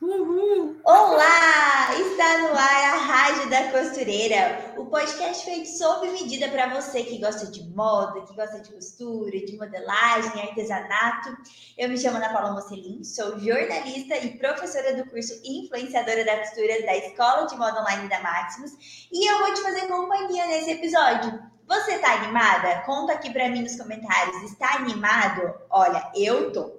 [0.00, 0.78] Uhul.
[0.84, 1.88] Olá!
[1.98, 7.18] Está no ar a Rádio da Costureira, o podcast feito sob medida para você que
[7.18, 11.34] gosta de moda, que gosta de costura, de modelagem, artesanato.
[11.78, 16.82] Eu me chamo Ana Paula Mocelin, sou jornalista e professora do curso Influenciadora da Costura
[16.84, 18.72] da Escola de Moda Online da Maximus
[19.10, 21.42] e eu vou te fazer companhia nesse episódio.
[21.66, 22.82] Você tá animada?
[22.82, 24.42] Conta aqui para mim nos comentários.
[24.42, 25.54] Está animado?
[25.70, 26.75] Olha, eu tô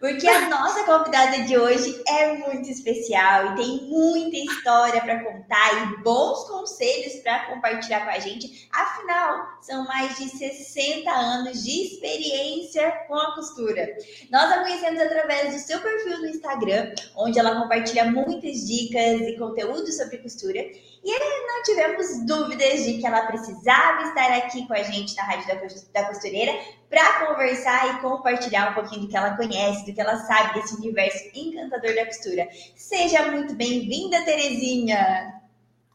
[0.00, 5.92] porque a nossa convidada de hoje é muito especial e tem muita história para contar
[5.92, 8.66] e bons conselhos para compartilhar com a gente.
[8.72, 13.94] Afinal, são mais de 60 anos de experiência com a costura.
[14.30, 19.36] Nós a conhecemos através do seu perfil no Instagram, onde ela compartilha muitas dicas e
[19.38, 20.60] conteúdos sobre costura.
[21.04, 25.46] E não tivemos dúvidas de que ela precisava estar aqui com a gente na Rádio
[25.92, 30.16] da Costureira para conversar e compartilhar um pouquinho do que ela conhece, do que ela
[30.16, 32.48] sabe desse universo encantador da costura.
[32.74, 35.39] Seja muito bem-vinda, Terezinha!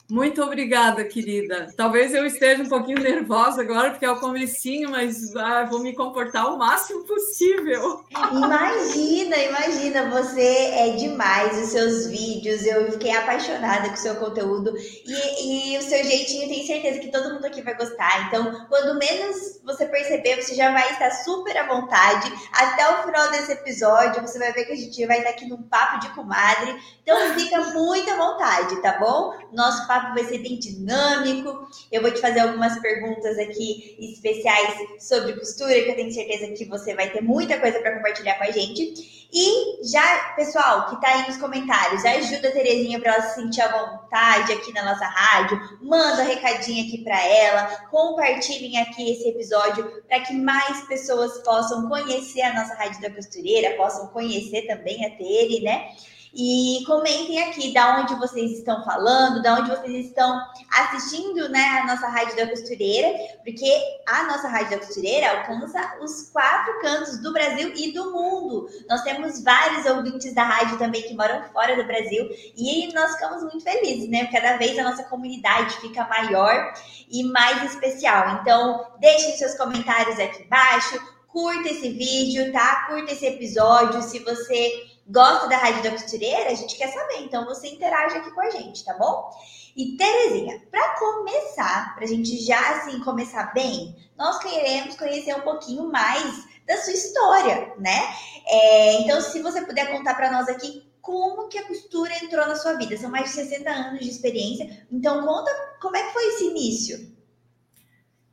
[0.09, 1.67] Muito obrigada, querida.
[1.75, 5.95] Talvez eu esteja um pouquinho nervosa agora, porque é o comecinho, mas ah, vou me
[5.95, 8.05] comportar o máximo possível.
[8.31, 14.75] Imagina, imagina, você é demais, os seus vídeos, eu fiquei apaixonada com o seu conteúdo
[14.77, 18.27] e, e o seu jeitinho, tenho certeza que todo mundo aqui vai gostar.
[18.27, 22.31] Então, quando menos você perceber, você já vai estar super à vontade.
[22.53, 25.63] Até o final desse episódio, você vai ver que a gente vai estar aqui num
[25.63, 26.75] papo de comadre.
[27.01, 29.35] Então, fica muito à vontade, tá bom?
[29.51, 31.67] Nosso papo vai ser bem dinâmico.
[31.91, 36.65] Eu vou te fazer algumas perguntas aqui especiais sobre costura, que eu tenho certeza que
[36.65, 39.27] você vai ter muita coisa para compartilhar com a gente.
[39.33, 43.61] E já, pessoal, que está aí nos comentários, ajuda a Terezinha para ela se sentir
[43.61, 49.27] à vontade aqui na nossa rádio, manda um recadinho aqui para ela, compartilhem aqui esse
[49.27, 55.05] episódio para que mais pessoas possam conhecer a nossa rádio da costureira, possam conhecer também
[55.05, 55.91] a Tere, né?
[56.37, 60.37] E comentem aqui da onde vocês estão falando, da onde vocês estão
[60.69, 63.73] assistindo, né, a nossa Rádio da Costureira, porque
[64.05, 68.67] a nossa Rádio da Costureira alcança os quatro cantos do Brasil e do mundo.
[68.89, 73.41] Nós temos vários ouvintes da rádio também que moram fora do Brasil e nós ficamos
[73.43, 74.25] muito felizes, né?
[74.25, 76.73] Cada vez a nossa comunidade fica maior
[77.09, 78.41] e mais especial.
[78.41, 82.87] Então, deixem seus comentários aqui embaixo, curta esse vídeo, tá?
[82.87, 84.01] Curta esse episódio.
[84.01, 87.21] Se você gosta da Rádio da Costureira, a gente quer saber.
[87.21, 89.29] Então você interage aqui com a gente, tá bom?
[89.75, 95.41] E Terezinha, para começar, para a gente já assim começar bem, nós queremos conhecer um
[95.41, 98.15] pouquinho mais da sua história, né?
[98.47, 102.55] É, então, se você puder contar para nós aqui como que a costura entrou na
[102.55, 102.97] sua vida.
[102.97, 104.87] São mais de 60 anos de experiência.
[104.91, 107.15] Então, conta como é que foi esse início.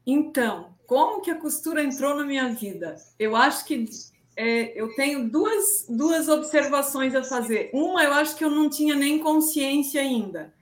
[0.07, 2.97] Então, como que a costura entrou na minha vida?
[3.19, 3.87] Eu acho que
[4.37, 7.71] é, eu tenho duas, duas observações a fazer.
[7.73, 10.53] Uma, eu acho que eu não tinha nem consciência ainda,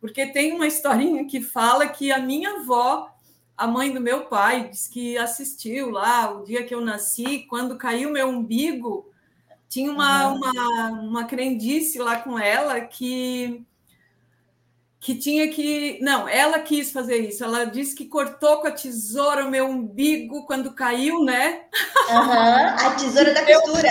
[0.00, 3.10] porque tem uma historinha que fala que a minha avó,
[3.56, 7.76] a mãe do meu pai, disse que assistiu lá o dia que eu nasci, quando
[7.76, 9.10] caiu meu umbigo,
[9.68, 13.66] tinha uma, uma, uma crendice lá com ela que
[15.00, 15.98] que tinha que.
[16.02, 17.44] Não, ela quis fazer isso.
[17.44, 21.66] Ela disse que cortou com a tesoura o meu umbigo quando caiu, né?
[22.10, 23.88] Uhum, a tesoura da costura.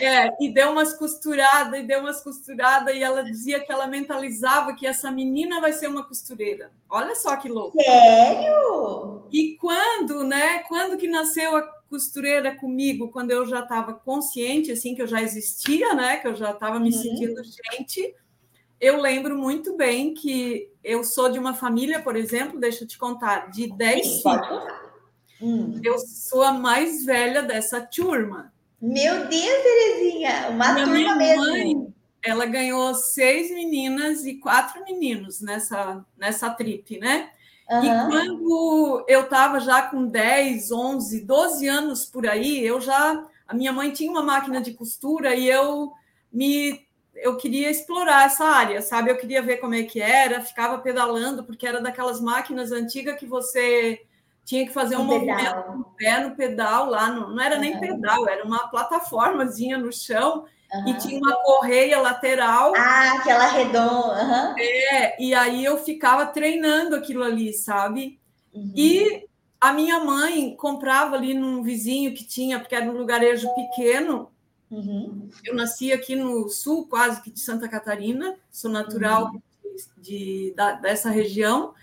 [0.00, 4.74] É, e deu umas costuradas, e deu umas costuradas, e ela dizia que ela mentalizava
[4.74, 6.72] que essa menina vai ser uma costureira.
[6.88, 7.80] Olha só que louco.
[7.80, 9.28] Sério?
[9.30, 10.60] E quando, né?
[10.60, 13.10] Quando que nasceu a costureira comigo?
[13.10, 16.16] Quando eu já estava consciente, assim, que eu já existia, né?
[16.16, 17.02] Que eu já estava me uhum.
[17.02, 18.14] sentindo gente
[18.80, 22.96] eu lembro muito bem que eu sou de uma família, por exemplo, deixa eu te
[22.96, 24.64] contar, de 10 filhos.
[25.40, 25.80] Hum.
[25.84, 28.52] Eu sou a mais velha dessa turma.
[28.80, 31.44] Meu Deus, Terezinha, uma Minha turma mesmo.
[31.44, 37.30] Mãe, ela ganhou seis meninas e quatro meninos nessa, nessa trip, né?
[37.70, 37.84] Uhum.
[37.84, 43.24] E quando eu estava já com 10, 11, 12 anos por aí, eu já.
[43.46, 45.92] A minha mãe tinha uma máquina de costura e eu
[46.32, 46.87] me
[47.22, 49.10] eu queria explorar essa área, sabe?
[49.10, 53.26] Eu queria ver como é que era, ficava pedalando, porque era daquelas máquinas antigas que
[53.26, 54.00] você
[54.44, 57.60] tinha que fazer um, um movimento no pé no pedal lá, não, não era uhum.
[57.60, 60.88] nem pedal, era uma plataformazinha no chão uhum.
[60.88, 62.72] e tinha uma correia lateral.
[62.74, 64.22] Ah, aquela redonda.
[64.22, 64.54] Uhum.
[64.58, 68.18] É, e aí eu ficava treinando aquilo ali, sabe?
[68.54, 68.72] Uhum.
[68.74, 69.28] E
[69.60, 74.30] a minha mãe comprava ali num vizinho que tinha, porque era um lugarejo pequeno,
[74.70, 75.28] Uhum.
[75.44, 79.40] Eu nasci aqui no sul, quase que de Santa Catarina, sou natural uhum.
[79.96, 81.74] de, de da, dessa região.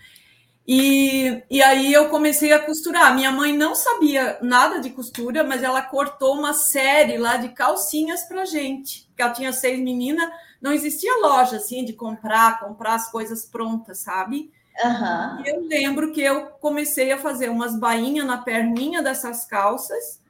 [0.68, 3.14] E, e aí eu comecei a costurar.
[3.14, 8.24] Minha mãe não sabia nada de costura, mas ela cortou uma série lá de calcinhas
[8.24, 9.06] para gente.
[9.08, 10.28] Porque ela tinha seis meninas,
[10.60, 14.50] não existia loja assim de comprar, comprar as coisas prontas, sabe?
[14.84, 15.44] Uhum.
[15.44, 20.20] E eu lembro que eu comecei a fazer umas bainhas na perninha dessas calças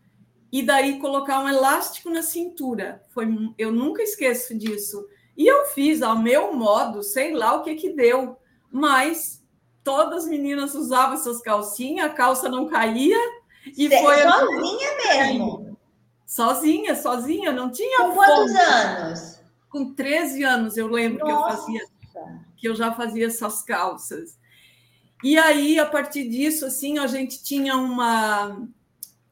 [0.58, 3.03] e daí colocar um elástico na cintura.
[3.11, 5.06] Foi, eu nunca esqueço disso.
[5.37, 8.38] E eu fiz ao meu modo, sei lá o que que deu,
[8.70, 9.44] mas
[9.85, 13.19] todas as meninas usavam essas calcinhas, a calça não caía
[13.67, 15.76] e Cê, foi sozinha mesmo.
[16.25, 19.41] Sozinha, sozinha, não tinha Com quantos anos?
[19.69, 21.67] Com 13 anos eu lembro Nossa.
[21.67, 21.97] que eu fazia
[22.56, 24.38] que eu já fazia essas calças.
[25.23, 28.67] E aí, a partir disso, assim, a gente tinha uma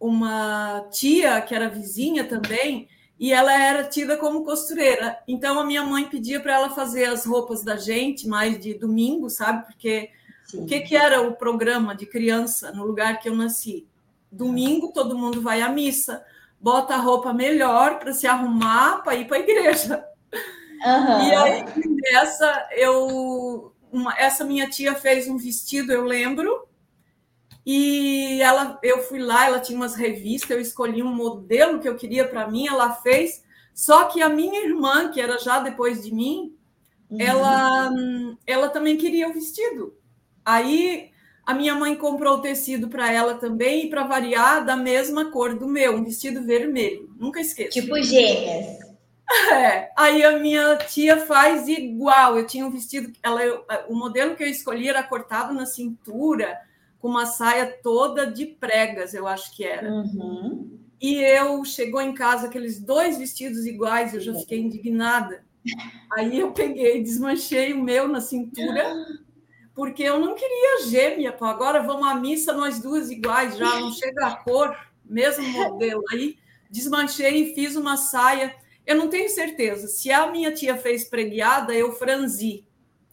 [0.06, 5.19] uma tia que era vizinha também, e ela era tida como costureira.
[5.27, 9.31] Então a minha mãe pedia para ela fazer as roupas da gente mais de domingo,
[9.31, 9.67] sabe?
[9.67, 10.11] Porque
[10.45, 10.62] Sim.
[10.62, 13.87] o que, que era o programa de criança no lugar que eu nasci?
[14.31, 16.25] Domingo todo mundo vai à missa,
[16.61, 20.05] bota a roupa melhor para se arrumar para ir para a igreja.
[20.85, 21.29] Uhum.
[21.29, 21.65] E aí
[22.12, 26.67] nessa eu uma, essa minha tia fez um vestido, eu lembro,
[27.66, 31.96] e ela, eu fui lá, ela tinha umas revistas, eu escolhi um modelo que eu
[31.96, 33.43] queria para mim, ela fez.
[33.75, 36.55] Só que a minha irmã, que era já depois de mim,
[37.11, 37.20] uhum.
[37.20, 37.90] ela,
[38.46, 39.96] ela também queria o vestido.
[40.44, 41.11] Aí
[41.46, 45.55] a minha mãe comprou o tecido para ela também, e para variar, da mesma cor
[45.55, 47.14] do meu, um vestido vermelho.
[47.19, 47.70] Nunca esqueço.
[47.70, 48.84] Tipo gêmeas.
[49.50, 52.37] É, aí a minha tia faz igual.
[52.37, 53.40] Eu tinha um vestido, ela,
[53.88, 56.60] o modelo que eu escolhi era cortado na cintura,
[57.05, 59.93] com uma saia toda de pregas, eu acho que era.
[59.93, 60.81] Uhum.
[60.99, 65.45] E eu chegou em casa aqueles dois vestidos iguais, eu já fiquei indignada.
[66.15, 68.91] Aí eu peguei, desmanchei o meu na cintura,
[69.75, 71.31] porque eu não queria gêmea.
[71.31, 71.45] Pô.
[71.45, 74.75] Agora vamos à missa nós duas iguais, já não chega a cor,
[75.05, 76.03] mesmo modelo.
[76.11, 76.39] Aí
[76.71, 78.56] desmanchei e fiz uma saia.
[78.87, 79.89] Eu não tenho certeza.
[79.89, 82.65] Se a minha tia fez preguiada, eu franzi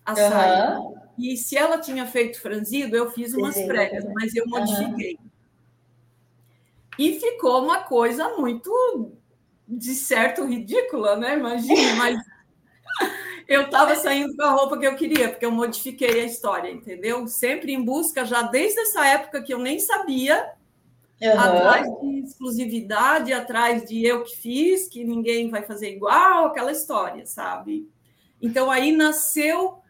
[0.06, 0.16] a uhum.
[0.16, 1.01] saia.
[1.18, 5.18] E se ela tinha feito franzido, eu fiz umas Sim, pregas, mas eu modifiquei.
[5.20, 5.32] Uhum.
[6.98, 9.14] E ficou uma coisa muito,
[9.68, 11.38] de certo, ridícula, né?
[11.38, 12.20] Imagina, mas
[13.48, 17.28] eu estava saindo com a roupa que eu queria, porque eu modifiquei a história, entendeu?
[17.28, 20.54] Sempre em busca, já desde essa época que eu nem sabia,
[21.22, 21.40] uhum.
[21.40, 27.26] atrás de exclusividade, atrás de eu que fiz, que ninguém vai fazer igual, aquela história,
[27.26, 27.90] sabe?
[28.42, 29.81] Então aí nasceu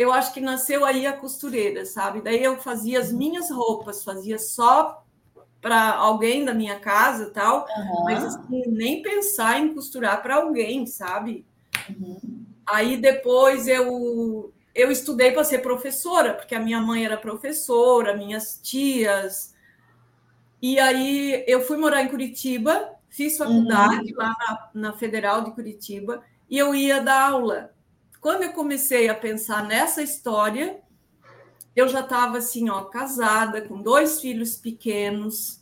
[0.00, 2.22] eu acho que nasceu aí a costureira, sabe?
[2.22, 5.04] Daí eu fazia as minhas roupas, fazia só
[5.60, 8.04] para alguém da minha casa tal, uhum.
[8.04, 11.44] mas assim, nem pensar em costurar para alguém, sabe?
[11.90, 12.46] Uhum.
[12.66, 18.58] Aí depois eu eu estudei para ser professora, porque a minha mãe era professora, minhas
[18.62, 19.54] tias.
[20.62, 24.18] E aí eu fui morar em Curitiba, fiz faculdade uhum.
[24.18, 27.70] lá na, na Federal de Curitiba e eu ia dar aula
[28.20, 30.80] quando eu comecei a pensar nessa história,
[31.74, 35.60] eu já estava assim, ó, casada, com dois filhos pequenos,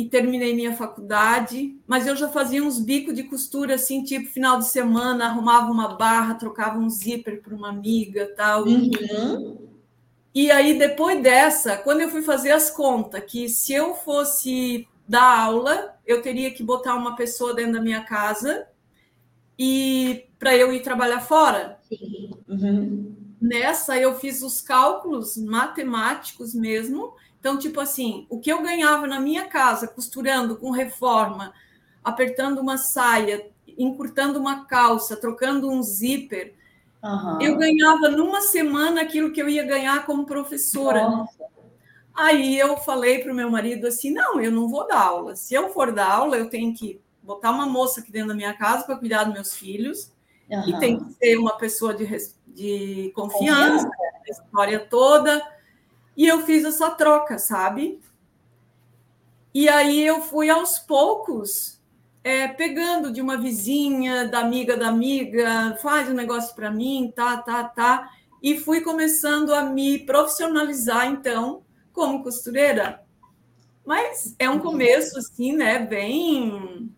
[0.00, 4.58] e terminei minha faculdade, mas eu já fazia uns bicos de costura, assim, tipo, final
[4.58, 8.64] de semana, arrumava uma barra, trocava um zíper para uma amiga tal.
[8.64, 9.68] Uhum.
[10.34, 15.40] E aí, depois dessa, quando eu fui fazer as contas, que se eu fosse dar
[15.40, 18.66] aula, eu teria que botar uma pessoa dentro da minha casa
[19.58, 21.79] e para eu ir trabalhar fora.
[21.90, 22.30] Sim.
[22.48, 23.16] Uhum.
[23.40, 27.14] Nessa eu fiz os cálculos matemáticos mesmo.
[27.38, 31.52] Então, tipo assim, o que eu ganhava na minha casa costurando com reforma,
[32.04, 36.54] apertando uma saia, encurtando uma calça, trocando um zíper,
[37.02, 37.40] uhum.
[37.40, 41.02] eu ganhava numa semana aquilo que eu ia ganhar como professora.
[41.02, 41.50] Nossa.
[42.14, 45.34] Aí eu falei para o meu marido assim: não, eu não vou dar aula.
[45.34, 48.52] Se eu for dar aula, eu tenho que botar uma moça aqui dentro da minha
[48.52, 50.12] casa para cuidar dos meus filhos,
[50.50, 50.68] uhum.
[50.68, 52.06] e tem que ser uma pessoa de,
[52.46, 55.42] de confiança, a história toda.
[56.16, 58.00] E eu fiz essa troca, sabe?
[59.54, 61.80] E aí eu fui aos poucos
[62.22, 67.38] é, pegando de uma vizinha, da amiga da amiga, faz um negócio para mim, tá,
[67.38, 68.10] tá, tá.
[68.42, 73.02] E fui começando a me profissionalizar, então, como costureira.
[73.84, 76.90] Mas é um começo, assim, né, bem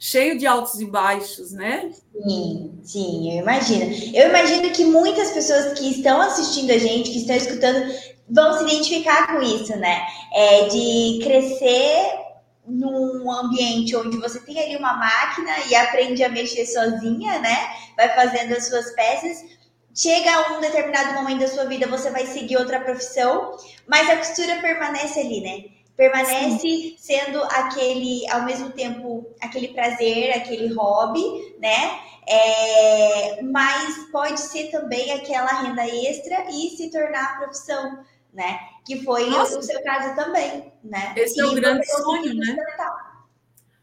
[0.00, 1.92] cheio de altos e baixos, né?
[2.24, 3.84] Sim, sim, eu imagino.
[4.14, 7.94] Eu imagino que muitas pessoas que estão assistindo a gente, que estão escutando,
[8.28, 10.06] vão se identificar com isso, né?
[10.32, 12.18] É de crescer
[12.66, 17.56] num ambiente onde você tem ali uma máquina e aprende a mexer sozinha, né?
[17.96, 19.60] Vai fazendo as suas peças
[19.94, 24.16] chega a um determinado momento da sua vida, você vai seguir outra profissão, mas a
[24.16, 25.79] costura permanece ali, né?
[26.00, 26.96] Permanece Sim.
[26.96, 32.00] sendo aquele, ao mesmo tempo, aquele prazer, aquele hobby, né?
[32.26, 38.02] É, mas pode ser também aquela renda extra e se tornar profissão,
[38.32, 38.60] né?
[38.86, 39.58] Que foi Nossa.
[39.58, 41.12] o seu caso também, né?
[41.18, 42.56] Esse e é o grande sonho, né?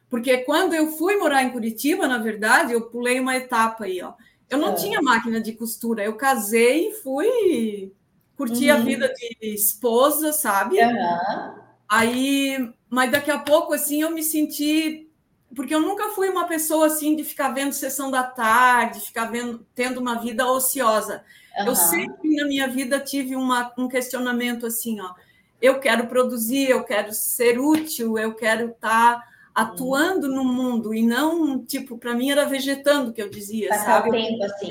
[0.10, 4.14] Porque quando eu fui morar em Curitiba, na verdade, eu pulei uma etapa aí, ó.
[4.50, 4.74] Eu não é.
[4.74, 6.04] tinha máquina de costura.
[6.04, 7.94] Eu casei e fui
[8.36, 8.78] curtir uhum.
[8.78, 10.80] a vida de esposa, sabe?
[10.80, 11.67] Uhum.
[11.90, 15.10] Aí, mas daqui a pouco, assim, eu me senti.
[15.56, 19.66] Porque eu nunca fui uma pessoa assim de ficar vendo sessão da tarde, ficar vendo,
[19.74, 21.24] tendo uma vida ociosa.
[21.58, 21.68] Uhum.
[21.68, 25.14] Eu sempre na minha vida tive uma, um questionamento assim, ó.
[25.62, 29.20] Eu quero produzir, eu quero ser útil, eu quero estar.
[29.20, 34.04] Tá atuando no mundo e não, tipo, para mim era vegetando que eu dizia, Passar
[34.04, 34.12] sabe?
[34.12, 34.70] tempo assim.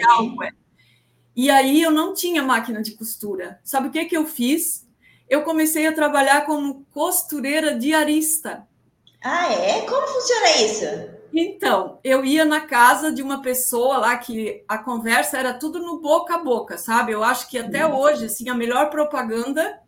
[1.34, 3.58] E aí eu não tinha máquina de costura.
[3.64, 4.85] Sabe o que que eu fiz?
[5.28, 8.66] Eu comecei a trabalhar como costureira diarista.
[9.22, 9.80] Ah, é?
[9.82, 11.16] Como funciona isso?
[11.32, 16.00] Então, eu ia na casa de uma pessoa lá que a conversa era tudo no
[16.00, 17.12] boca a boca, sabe?
[17.12, 17.96] Eu acho que até uhum.
[17.98, 19.80] hoje, assim, a melhor propaganda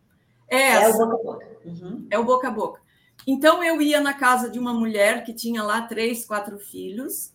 [0.47, 1.01] é essa.
[1.01, 1.47] É o boca a boca.
[1.65, 2.07] Uhum.
[2.11, 2.81] É o boca a boca.
[3.25, 7.33] Então eu ia na casa de uma mulher que tinha lá três, quatro filhos.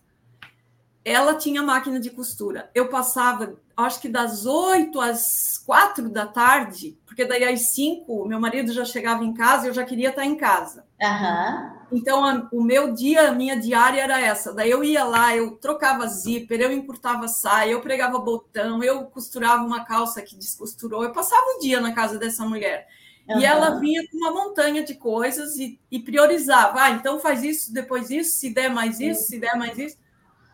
[1.04, 2.70] Ela tinha máquina de costura.
[2.74, 8.40] Eu passava, acho que das oito às quatro da tarde, porque daí às cinco meu
[8.40, 10.84] marido já chegava em casa e eu já queria estar em casa.
[11.00, 11.98] Uhum.
[11.98, 14.52] Então a, o meu dia, a minha diária era essa.
[14.52, 19.62] Daí eu ia lá, eu trocava zíper, eu encurtava saia, eu pregava botão, eu costurava
[19.62, 21.04] uma calça que descosturou.
[21.04, 22.88] Eu passava o dia na casa dessa mulher.
[23.28, 23.40] Uhum.
[23.40, 26.80] E ela vinha com uma montanha de coisas e, e, priorizava.
[26.80, 29.26] Ah, então faz isso, depois isso, se der mais isso, uhum.
[29.26, 29.96] se der mais isso.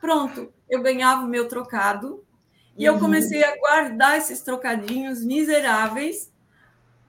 [0.00, 2.24] Pronto, eu ganhava o meu trocado.
[2.76, 2.94] E uhum.
[2.94, 6.32] eu comecei a guardar esses trocadinhos miseráveis,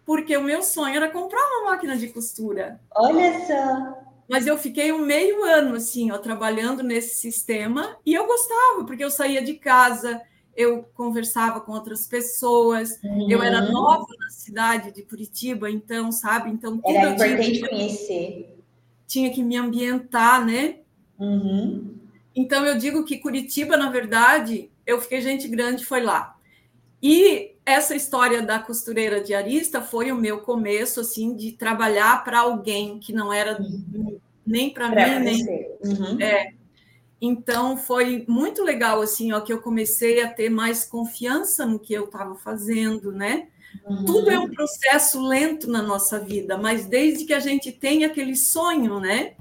[0.05, 2.79] porque o meu sonho era comprar uma máquina de costura.
[2.93, 4.01] Olha só!
[4.29, 9.03] Mas eu fiquei um meio ano assim, ó, trabalhando nesse sistema e eu gostava, porque
[9.03, 10.21] eu saía de casa,
[10.55, 13.29] eu conversava com outras pessoas, uhum.
[13.29, 13.71] eu era uhum.
[13.71, 16.49] nova na cidade de Curitiba, então, sabe?
[16.49, 18.57] Então, tudo era importante tinha, conhecer.
[19.05, 20.77] Tinha que me ambientar, né?
[21.19, 22.00] Uhum.
[22.35, 26.37] Então, eu digo que Curitiba, na verdade, eu fiquei gente grande, foi lá.
[27.01, 32.99] E essa história da costureira diarista foi o meu começo, assim, de trabalhar para alguém
[32.99, 34.19] que não era uhum.
[34.45, 35.45] nem para mim, nem...
[35.83, 36.21] Uhum.
[36.21, 36.53] É,
[37.21, 41.93] então foi muito legal assim, ó, que eu comecei a ter mais confiança no que
[41.93, 43.47] eu estava fazendo, né?
[43.85, 44.05] Uhum.
[44.05, 48.35] Tudo é um processo lento na nossa vida, mas desde que a gente tem aquele
[48.35, 49.35] sonho, né?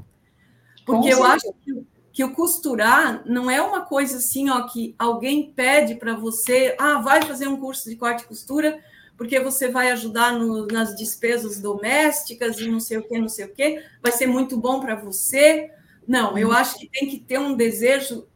[0.85, 1.82] Porque eu acho que,
[2.21, 7.00] que, o costurar não é uma coisa assim, ó, que alguém pede para você, ah,
[7.00, 8.83] vai fazer um curso de corte e costura,
[9.17, 13.47] porque você vai ajudar no, nas despesas domésticas e não sei o que, não sei
[13.47, 15.71] o que, vai ser muito bom para você.
[16.07, 18.27] Não, eu acho que tem que ter um desejo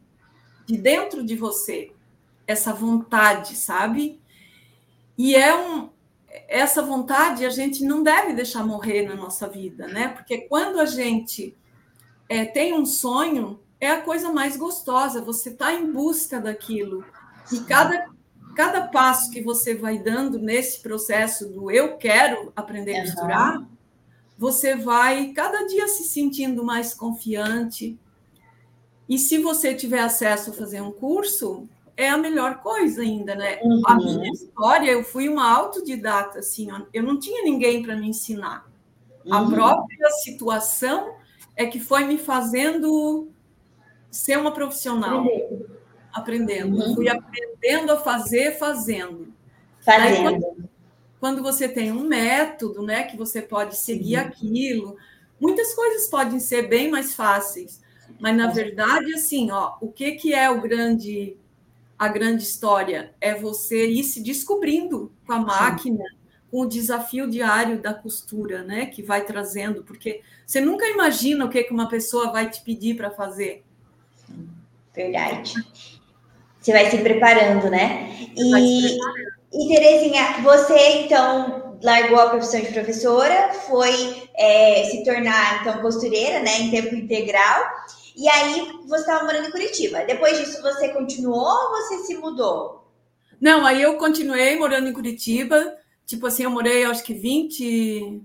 [0.67, 1.93] de dentro de você,
[2.47, 4.21] essa vontade, sabe?
[5.17, 5.91] E é um
[6.49, 10.09] essa vontade a gente não deve deixar morrer na nossa vida, né?
[10.09, 11.57] Porque quando a gente
[12.29, 17.05] é, tem um sonho, é a coisa mais gostosa, você está em busca daquilo.
[17.53, 18.07] E cada,
[18.55, 23.75] cada passo que você vai dando nesse processo do eu quero aprender a costurar, uhum
[24.39, 27.99] você vai cada dia se sentindo mais confiante.
[29.09, 33.61] E se você tiver acesso a fazer um curso, é a melhor coisa ainda, né?
[33.63, 33.83] Uhum.
[33.87, 38.67] A minha história, eu fui uma autodidata, assim, eu não tinha ninguém para me ensinar.
[39.25, 39.35] Uhum.
[39.35, 41.15] A própria situação
[41.55, 43.29] é que foi me fazendo
[44.15, 45.21] ser uma profissional.
[45.21, 45.81] Aprendendo.
[46.13, 46.77] aprendendo.
[46.77, 46.95] Uhum.
[46.95, 49.33] Fui aprendendo a fazer, fazendo.
[49.81, 50.07] Fazendo.
[50.07, 50.69] Aí, quando,
[51.21, 54.25] quando você tem um método, né, que você pode seguir uhum.
[54.25, 54.97] aquilo,
[55.41, 57.83] muitas coisas podem ser bem mais fáceis.
[58.21, 61.37] Mas na verdade, assim, ó, o que que é o grande
[61.97, 66.17] a grande história é você ir se descobrindo com a máquina, Sim.
[66.51, 71.49] com o desafio diário da costura, né, que vai trazendo, porque você nunca imagina o
[71.49, 73.65] que que uma pessoa vai te pedir para fazer.
[74.95, 75.55] Verdade.
[76.61, 78.29] Você vai se preparando, né?
[78.37, 78.99] E
[79.57, 86.41] e Terezinha, você então largou a profissão de professora, foi é, se tornar então costureira,
[86.41, 87.65] né, em tempo integral.
[88.17, 90.05] E aí você estava morando em Curitiba.
[90.05, 92.91] Depois disso você continuou ou você se mudou?
[93.41, 95.77] Não, aí eu continuei morando em Curitiba.
[96.05, 98.23] Tipo assim, eu morei acho que 20,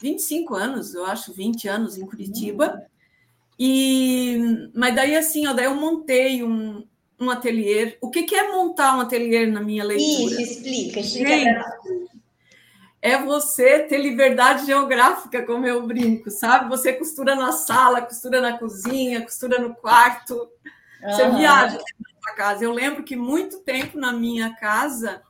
[0.00, 2.74] 25 anos, eu acho, 20 anos em Curitiba.
[2.74, 2.91] Uhum.
[3.58, 6.86] E mas daí assim, ó, daí eu montei um,
[7.20, 7.96] um ateliê.
[8.00, 10.40] O que, que é montar um ateliê na minha leitura?
[10.40, 11.64] Isso, explica, explica Gente,
[13.00, 16.68] é você ter liberdade geográfica, como eu brinco, sabe?
[16.68, 20.34] Você costura na sala, costura na cozinha, costura no quarto.
[20.34, 21.10] Uhum.
[21.10, 21.80] Você viaja
[22.20, 22.64] para casa.
[22.64, 25.20] Eu lembro que muito tempo na minha casa,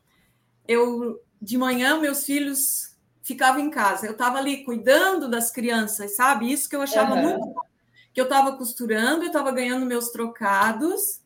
[0.69, 4.07] eu de manhã meus filhos ficavam em casa.
[4.07, 6.53] Eu estava ali cuidando das crianças, sabe?
[6.53, 7.23] Isso que eu achava uhum.
[7.23, 7.72] muito bom.
[8.13, 11.21] Que eu estava costurando, eu estava ganhando meus trocados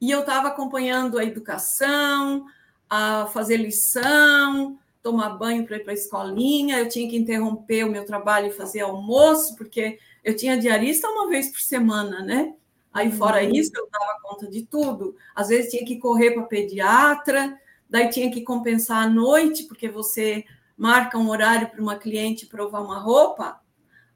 [0.00, 2.46] e eu estava acompanhando a educação,
[2.88, 7.90] a fazer lição, tomar banho para ir para a escolinha, eu tinha que interromper o
[7.90, 12.54] meu trabalho e fazer almoço, porque eu tinha diarista uma vez por semana, né?
[12.92, 13.50] Aí, fora uhum.
[13.52, 15.16] isso, eu dava conta de tudo.
[15.34, 17.58] Às vezes tinha que correr para pediatra,
[17.88, 20.44] daí tinha que compensar à noite, porque você
[20.76, 23.61] marca um horário para uma cliente provar uma roupa,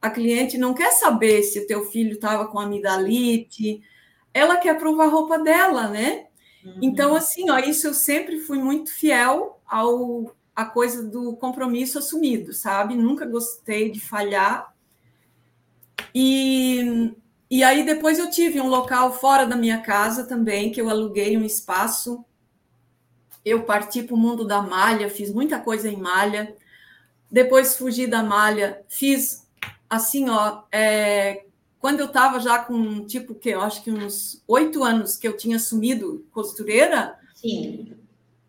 [0.00, 3.82] a cliente não quer saber se o teu filho estava com amidalite,
[4.32, 6.26] ela quer provar a roupa dela, né?
[6.64, 6.78] Uhum.
[6.82, 12.54] Então, assim, ó, isso eu sempre fui muito fiel ao a coisa do compromisso assumido,
[12.54, 12.94] sabe?
[12.94, 14.74] Nunca gostei de falhar.
[16.14, 17.14] E,
[17.50, 21.36] e aí depois eu tive um local fora da minha casa também, que eu aluguei
[21.36, 22.24] um espaço.
[23.44, 26.56] Eu parti para o mundo da malha, fiz muita coisa em malha.
[27.30, 29.45] Depois fugi da malha, fiz
[29.88, 31.45] assim, ó, é,
[31.78, 35.37] quando eu estava já com tipo que eu acho que uns oito anos que eu
[35.37, 37.97] tinha assumido costureira, Sim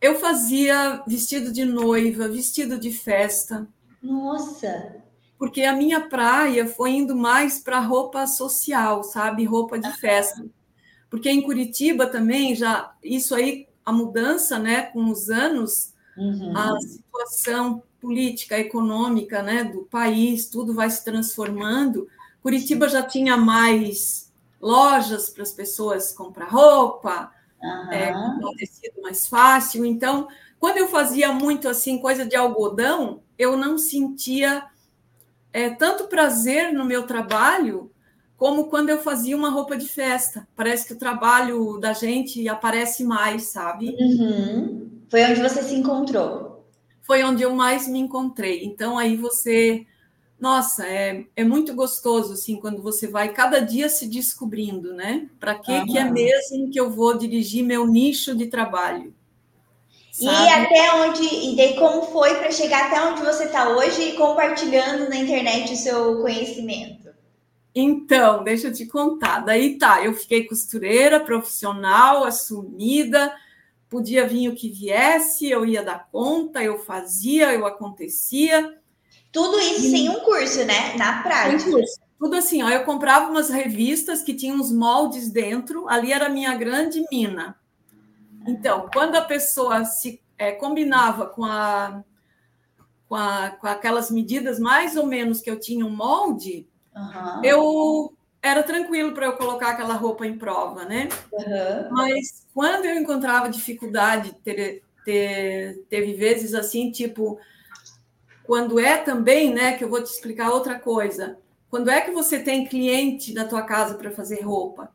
[0.02, 3.68] eu fazia vestido de noiva, vestido de festa.
[4.02, 4.96] Nossa!
[5.38, 9.44] Porque a minha praia foi indo mais para roupa social, sabe?
[9.44, 10.46] Roupa de festa.
[11.10, 16.58] Porque em Curitiba também já isso aí a mudança, né, com os anos, uhum.
[16.58, 22.08] a situação política, econômica, né, do país, tudo vai se transformando.
[22.42, 27.30] Curitiba já tinha mais lojas para as pessoas comprar roupa,
[27.62, 27.92] uhum.
[27.92, 28.14] é,
[28.58, 29.86] tecido mais fácil.
[29.86, 34.64] Então, quando eu fazia muito assim, coisa de algodão, eu não sentia
[35.52, 37.92] é, tanto prazer no meu trabalho
[38.38, 40.48] como quando eu fazia uma roupa de festa.
[40.56, 43.98] Parece que o trabalho da gente aparece mais, sabe?
[44.00, 45.02] Uhum.
[45.10, 46.57] Foi onde você se encontrou.
[47.08, 48.66] Foi onde eu mais me encontrei.
[48.66, 49.88] Então aí você
[50.40, 55.28] nossa, é, é muito gostoso assim quando você vai cada dia se descobrindo, né?
[55.40, 55.86] Para que uhum.
[55.88, 59.16] que é mesmo que eu vou dirigir meu nicho de trabalho?
[60.12, 60.46] Sabe?
[60.46, 65.10] E até onde e daí como foi para chegar até onde você está hoje compartilhando
[65.10, 67.08] na internet o seu conhecimento?
[67.74, 69.40] Então, deixa eu te contar.
[69.42, 73.32] Daí tá, eu fiquei costureira profissional, assumida,
[73.90, 78.78] podia vir o que viesse, eu ia dar conta, eu fazia, eu acontecia.
[79.32, 79.92] Tudo isso e...
[79.92, 80.96] sem um curso, né?
[80.98, 81.72] Na prática.
[82.20, 86.30] Tudo assim, ó, eu comprava umas revistas que tinham uns moldes dentro, ali era a
[86.30, 87.56] minha grande mina.
[88.48, 92.04] Então, quando a pessoa se é, combinava com, a,
[93.08, 97.44] com, a, com aquelas medidas mais ou menos que eu tinha um molde, uhum.
[97.44, 101.10] eu era tranquilo para eu colocar aquela roupa em prova, né?
[101.32, 101.90] Uhum.
[101.92, 107.40] Mas quando eu encontrava dificuldade, ter, ter, teve vezes assim, tipo,
[108.44, 111.38] quando é também, né, que eu vou te explicar outra coisa.
[111.70, 114.90] Quando é que você tem cliente na tua casa para fazer roupa?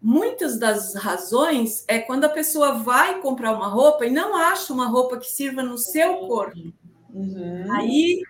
[0.00, 4.86] Muitas das razões é quando a pessoa vai comprar uma roupa e não acha uma
[4.86, 6.72] roupa que sirva no seu corpo.
[7.14, 7.72] Uhum.
[7.72, 8.20] Aí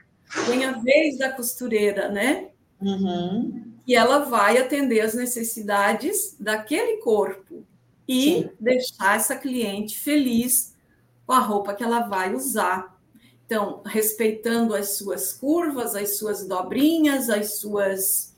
[0.46, 2.50] vem a vez da costureira, né?
[2.80, 3.71] Uhum.
[3.86, 7.64] E ela vai atender as necessidades daquele corpo
[8.06, 8.50] e Sim.
[8.60, 10.74] deixar essa cliente feliz
[11.26, 12.98] com a roupa que ela vai usar.
[13.46, 18.34] Então, respeitando as suas curvas, as suas dobrinhas, as suas.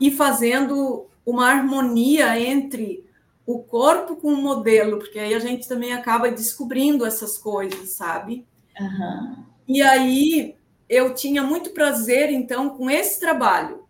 [0.00, 3.04] e fazendo uma harmonia entre
[3.44, 8.46] o corpo com o modelo, porque aí a gente também acaba descobrindo essas coisas, sabe?
[8.78, 9.44] Uhum.
[9.68, 10.56] E aí
[10.88, 13.85] eu tinha muito prazer, então, com esse trabalho.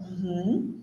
[0.00, 0.80] Uhum.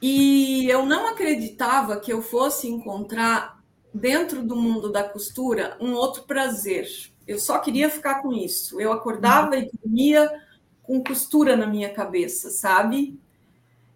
[0.00, 6.24] E eu não acreditava que eu fosse encontrar dentro do mundo da costura um outro
[6.24, 6.86] prazer.
[7.26, 8.80] Eu só queria ficar com isso.
[8.80, 10.30] Eu acordava e dormia
[10.82, 13.18] com costura na minha cabeça, sabe?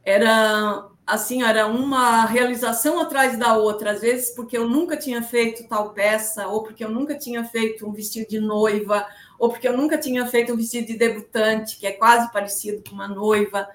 [0.04, 5.66] Era assim, era uma realização atrás da outra, às vezes porque eu nunca tinha feito
[5.68, 9.04] tal peça, ou porque eu nunca tinha feito um vestido de noiva,
[9.38, 12.94] ou porque eu nunca tinha feito um vestido de debutante, que é quase parecido com
[12.94, 13.68] uma noiva.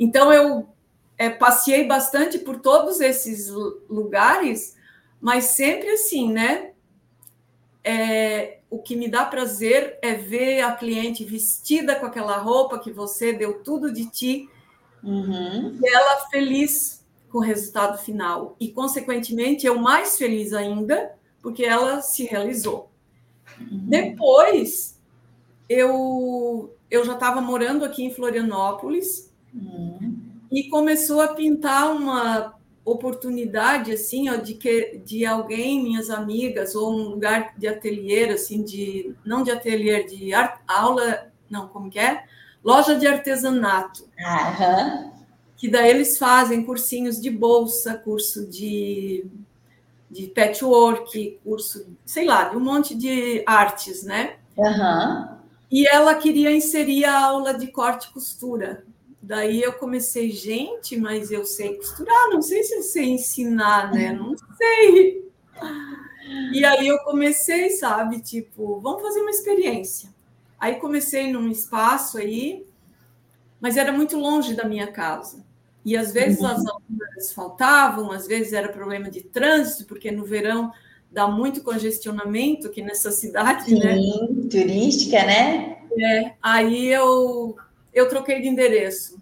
[0.00, 0.66] Então eu
[1.18, 3.50] é, passei bastante por todos esses
[3.86, 4.74] lugares,
[5.20, 6.72] mas sempre assim, né?
[7.84, 12.90] É, o que me dá prazer é ver a cliente vestida com aquela roupa que
[12.90, 14.48] você deu tudo de ti
[15.04, 15.78] uhum.
[15.82, 18.56] e ela feliz com o resultado final.
[18.58, 22.90] E, consequentemente, eu mais feliz ainda, porque ela se realizou.
[23.60, 23.84] Uhum.
[23.88, 24.98] Depois,
[25.68, 30.18] eu, eu já estava morando aqui em Florianópolis uhum.
[30.50, 36.92] e começou a pintar uma oportunidade assim ó, de que de alguém minhas amigas ou
[36.92, 41.98] um lugar de ateliê assim de não de ateliê de art, aula não como que
[41.98, 42.24] é
[42.64, 45.10] loja de artesanato uhum.
[45.56, 49.26] que daí eles fazem cursinhos de bolsa curso de
[50.10, 55.28] de patchwork curso sei lá de um monte de artes né uhum.
[55.70, 58.84] e ela queria inserir a aula de corte e costura
[59.30, 64.12] Daí eu comecei, gente, mas eu sei costurar, não sei se eu sei ensinar, né?
[64.12, 65.30] Não sei.
[66.52, 70.10] E aí eu comecei, sabe, tipo, vamos fazer uma experiência.
[70.58, 72.66] Aí comecei num espaço aí,
[73.60, 75.46] mas era muito longe da minha casa.
[75.84, 76.80] E às vezes as uhum.
[76.90, 80.72] alunas faltavam, às vezes era problema de trânsito, porque no verão
[81.08, 83.94] dá muito congestionamento aqui nessa cidade, Sim, né?
[83.94, 85.78] Sim, turística, né?
[85.96, 87.56] É, aí eu
[87.92, 89.19] eu troquei de endereço.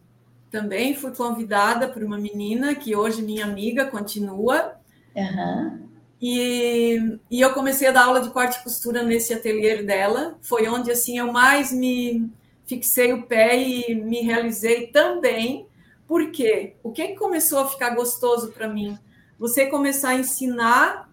[0.51, 4.77] Também fui convidada por uma menina que hoje minha amiga continua.
[5.15, 5.89] Uhum.
[6.21, 10.39] E, e eu comecei a dar aula de corte e costura nesse ateliê dela.
[10.43, 12.31] Foi onde assim eu mais me
[12.67, 15.67] fixei o pé e me realizei também.
[16.07, 18.99] Porque o que começou a ficar gostoso para mim?
[19.39, 21.09] Você começar a ensinar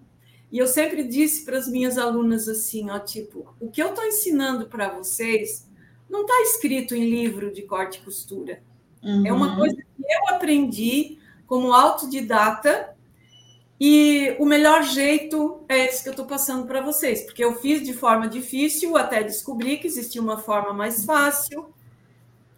[0.52, 4.06] e eu sempre disse para as minhas alunas assim, ó, tipo, o que eu estou
[4.06, 5.70] ensinando para vocês
[6.10, 8.64] não está escrito em livro de corte e costura.
[9.06, 9.26] Uhum.
[9.26, 9.56] É uma uhum.
[9.58, 12.96] coisa que eu aprendi como autodidata
[13.80, 17.84] e o melhor jeito é esse que eu estou passando para vocês, porque eu fiz
[17.84, 21.70] de forma difícil até descobrir que existia uma forma mais fácil.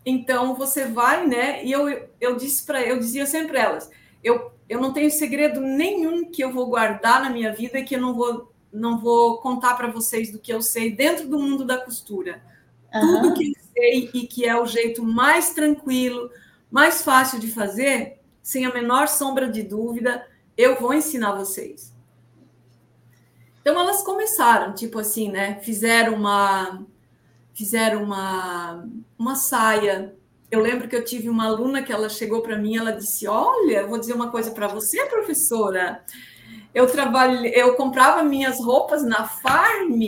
[0.06, 1.66] Então você vai, né?
[1.66, 3.92] E eu, eu disse para eu dizia sempre para elas,
[4.24, 7.96] eu, eu não tenho segredo nenhum que eu vou guardar na minha vida e que
[7.96, 11.66] eu não vou não vou contar para vocês do que eu sei dentro do mundo
[11.66, 12.42] da costura.
[12.94, 13.22] Uhum.
[13.22, 16.30] Tudo que eu sei e que é o jeito mais tranquilo,
[16.72, 20.26] mais fácil de fazer, sem a menor sombra de dúvida,
[20.58, 21.96] eu vou ensinar vocês.
[23.62, 25.60] Então elas começaram, tipo assim, né?
[25.62, 26.86] Fizeram uma
[27.54, 28.88] fizeram uma
[29.18, 30.16] uma saia.
[30.50, 33.86] Eu lembro que eu tive uma aluna que ela chegou para mim, ela disse: "Olha,
[33.86, 36.04] vou dizer uma coisa para você, professora
[36.78, 40.00] eu trabalhei, eu comprava minhas roupas na Farm,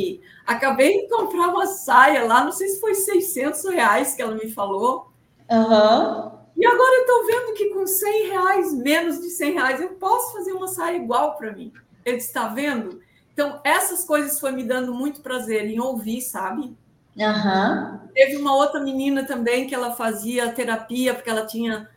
[0.50, 4.50] acabei de comprar uma saia lá, não sei se foi 600 reais que ela me
[4.50, 5.12] falou.
[5.50, 6.32] Uhum.
[6.58, 10.34] E agora eu estou vendo que com 100 reais, menos de 100 reais, eu posso
[10.34, 11.72] fazer uma saia igual para mim.
[12.04, 13.00] Ele está vendo?
[13.32, 16.76] Então, essas coisas foi me dando muito prazer em ouvir, sabe?
[17.16, 18.00] Uhum.
[18.14, 21.88] Teve uma outra menina também que ela fazia terapia, porque ela tinha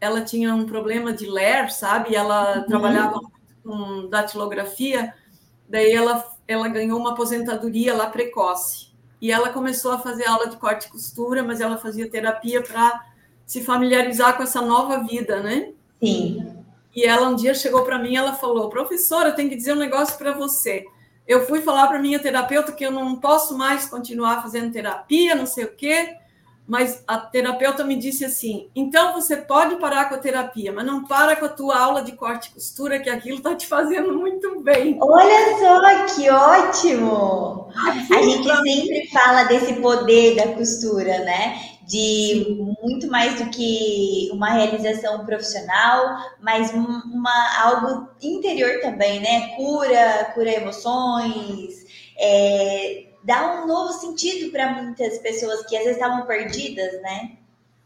[0.00, 2.14] ela tinha um problema de ler, sabe?
[2.14, 2.64] Ela uhum.
[2.64, 3.20] trabalhava
[3.62, 5.14] com datilografia,
[5.68, 8.92] daí ela, ela ganhou uma aposentadoria lá precoce.
[9.20, 13.04] E ela começou a fazer aula de corte e costura, mas ela fazia terapia para
[13.46, 15.72] se familiarizar com essa nova vida, né?
[16.02, 16.56] Sim.
[16.94, 19.78] E ela um dia chegou para mim, ela falou: "Professora, eu tenho que dizer um
[19.78, 20.86] negócio para você.
[21.26, 25.46] Eu fui falar para minha terapeuta que eu não posso mais continuar fazendo terapia, não
[25.46, 26.16] sei o quê,
[26.66, 31.04] mas a terapeuta me disse assim: então você pode parar com a terapia, mas não
[31.04, 34.60] para com a tua aula de corte e costura, que aquilo está te fazendo muito
[34.60, 34.96] bem.
[35.00, 37.68] Olha só que ótimo!
[37.76, 41.60] A gente sempre fala desse poder da costura, né?
[41.86, 49.48] De muito mais do que uma realização profissional, mas uma, algo interior também, né?
[49.56, 51.82] Cura, cura emoções.
[52.16, 57.36] É, dá um novo sentido para muitas pessoas que às vezes estavam perdidas, né?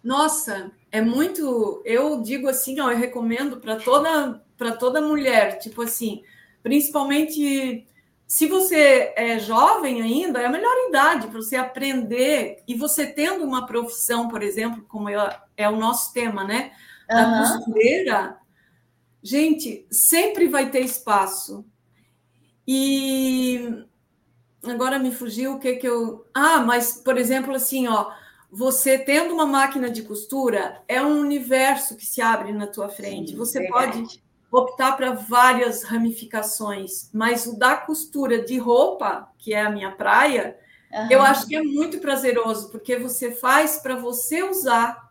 [0.03, 1.83] Nossa, é muito.
[1.85, 6.23] Eu digo assim, ó, eu recomendo para toda para toda mulher, tipo assim,
[6.63, 7.87] principalmente
[8.27, 13.45] se você é jovem ainda, é a melhor idade para você aprender e você tendo
[13.45, 16.73] uma profissão, por exemplo, como é, é o nosso tema, né?
[17.09, 17.39] Da uhum.
[17.39, 18.37] costureira,
[19.23, 21.65] gente, sempre vai ter espaço.
[22.67, 23.85] E
[24.71, 26.25] agora me fugiu o que que eu.
[26.35, 28.11] Ah, mas, por exemplo, assim, ó,
[28.51, 33.33] você tendo uma máquina de costura, é um universo que se abre na tua frente.
[33.33, 34.01] Sim, você verdade.
[34.01, 39.91] pode optar para várias ramificações, mas o da costura de roupa, que é a minha
[39.91, 40.57] praia,
[40.93, 41.09] uhum.
[41.11, 45.11] eu acho que é muito prazeroso, porque você faz para você usar.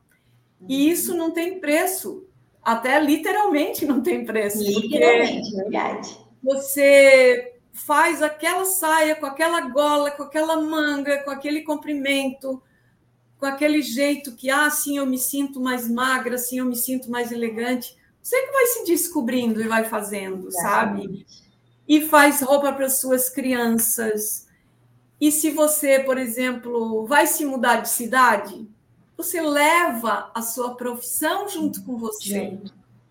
[0.68, 0.92] E uhum.
[0.92, 2.26] isso não tem preço.
[2.64, 4.64] Até literalmente não tem preço.
[4.64, 6.18] Literalmente, verdade.
[6.42, 12.64] Você faz aquela saia com aquela gola, com aquela manga, com aquele comprimento,
[13.38, 17.12] com aquele jeito que, ah, assim eu me sinto mais magra, assim eu me sinto
[17.12, 17.96] mais elegante.
[18.22, 21.28] Você que vai se descobrindo e vai fazendo, sabe?
[21.86, 24.48] E faz roupa para suas crianças.
[25.20, 28.68] E se você, por exemplo, vai se mudar de cidade,
[29.18, 32.58] você leva a sua profissão junto com você.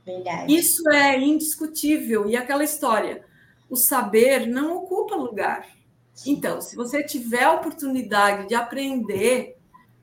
[0.05, 0.55] Verdade.
[0.55, 2.29] Isso é indiscutível.
[2.29, 3.25] E aquela história,
[3.75, 5.67] o saber não ocupa lugar.
[6.25, 9.59] Então, se você tiver a oportunidade de aprender,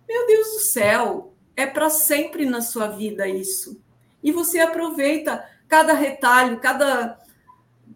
[0.08, 3.82] meu Deus do céu, é para sempre na sua vida isso.
[4.22, 7.18] E você aproveita cada retalho, cada,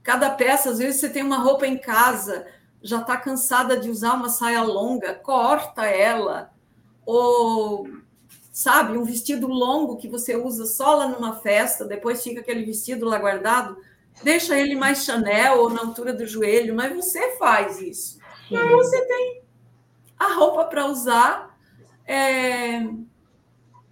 [0.01, 0.69] cada peça.
[0.69, 2.47] Às vezes você tem uma roupa em casa,
[2.81, 6.53] já está cansada de usar uma saia longa, corta ela.
[7.05, 7.85] Ou,
[8.49, 13.05] sabe, um vestido longo que você usa só lá numa festa, depois fica aquele vestido
[13.05, 13.77] lá guardado
[14.23, 18.19] deixa ele mais Chanel ou na altura do joelho, mas você faz isso.
[18.49, 19.41] E aí você tem
[20.17, 21.57] a roupa para usar
[22.05, 22.87] é,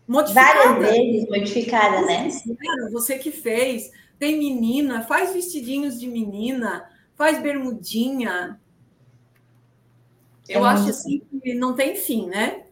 [0.07, 0.69] modificada.
[0.69, 2.29] Várias vezes modificada, né?
[2.91, 3.91] Você que fez.
[4.19, 8.59] Tem menina, faz vestidinhos de menina, faz bermudinha.
[10.47, 12.63] Eu é acho assim que não tem fim, né?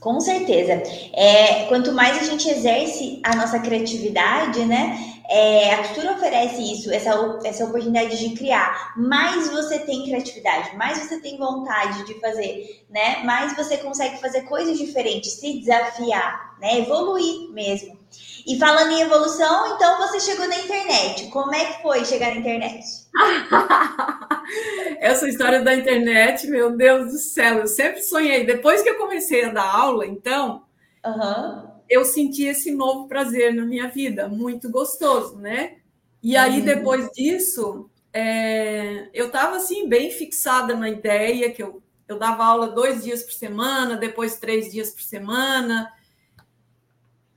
[0.00, 0.82] Com certeza.
[1.12, 5.13] É, quanto mais a gente exerce a nossa criatividade, né?
[5.28, 7.10] É, a costura oferece isso, essa,
[7.44, 8.92] essa oportunidade de criar.
[8.96, 13.22] Mais você tem criatividade, mais você tem vontade de fazer, né?
[13.24, 16.80] Mais você consegue fazer coisas diferentes, se desafiar, né?
[16.80, 17.98] Evoluir mesmo.
[18.46, 21.26] E falando em evolução, então você chegou na internet.
[21.28, 22.84] Como é que foi chegar na internet?
[25.00, 28.44] Essa história da internet, meu Deus do céu, eu sempre sonhei.
[28.44, 30.62] Depois que eu comecei a dar aula, então,
[31.04, 35.76] uhum eu senti esse novo prazer na minha vida, muito gostoso, né?
[36.20, 36.64] E aí, uhum.
[36.64, 42.68] depois disso, é, eu estava assim, bem fixada na ideia que eu, eu dava aula
[42.68, 45.92] dois dias por semana, depois três dias por semana.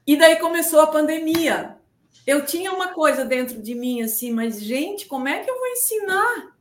[0.06, 1.78] E daí começou a pandemia.
[2.26, 5.67] Eu tinha uma coisa dentro de mim assim, mas gente, como é que eu vou
[5.67, 6.58] ensinar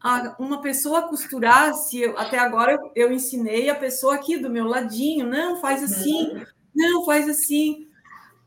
[0.00, 4.38] a uma pessoa a costurar se eu, até agora eu, eu, ensinei a pessoa aqui
[4.38, 6.46] do meu ladinho, não, faz assim, uhum.
[6.78, 7.88] Não, faz assim.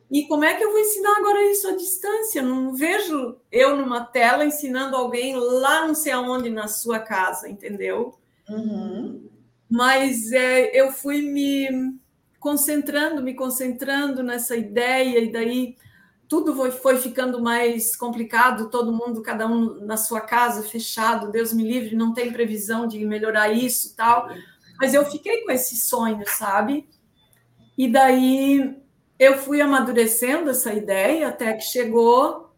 [0.09, 2.41] E como é que eu vou ensinar agora isso à distância?
[2.41, 8.17] Não vejo eu numa tela ensinando alguém lá não sei aonde na sua casa, entendeu?
[8.49, 9.29] Uhum.
[9.69, 11.97] Mas é, eu fui me
[12.39, 15.77] concentrando, me concentrando nessa ideia, e daí
[16.27, 21.53] tudo foi, foi ficando mais complicado, todo mundo, cada um na sua casa, fechado, Deus
[21.53, 24.29] me livre, não tem previsão de melhorar isso tal.
[24.79, 26.87] Mas eu fiquei com esse sonho, sabe?
[27.81, 28.77] E daí
[29.17, 32.53] eu fui amadurecendo essa ideia até que chegou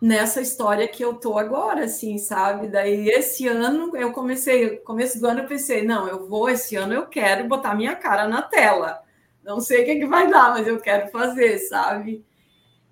[0.00, 2.66] nessa história que eu tô agora, assim, sabe?
[2.66, 6.94] Daí esse ano eu comecei, começo do ano eu pensei, não, eu vou esse ano
[6.94, 9.02] eu quero botar minha cara na tela.
[9.44, 12.24] Não sei o que, que vai dar, mas eu quero fazer, sabe?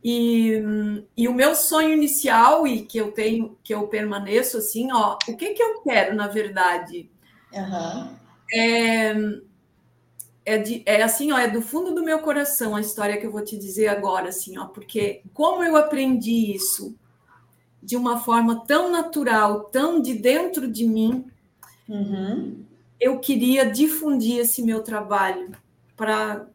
[0.04, 0.62] E,
[1.16, 5.34] e o meu sonho inicial e que eu tenho, que eu permaneço assim, ó, o
[5.34, 7.10] que que eu quero na verdade?
[7.54, 8.18] Uhum.
[8.52, 9.14] É,
[10.48, 13.30] é, de, é assim, ó, é do fundo do meu coração a história que eu
[13.30, 16.96] vou te dizer agora, assim, ó, porque como eu aprendi isso
[17.82, 21.26] de uma forma tão natural, tão de dentro de mim,
[21.86, 22.64] uhum.
[22.98, 25.52] eu queria difundir esse meu trabalho
[25.94, 26.46] para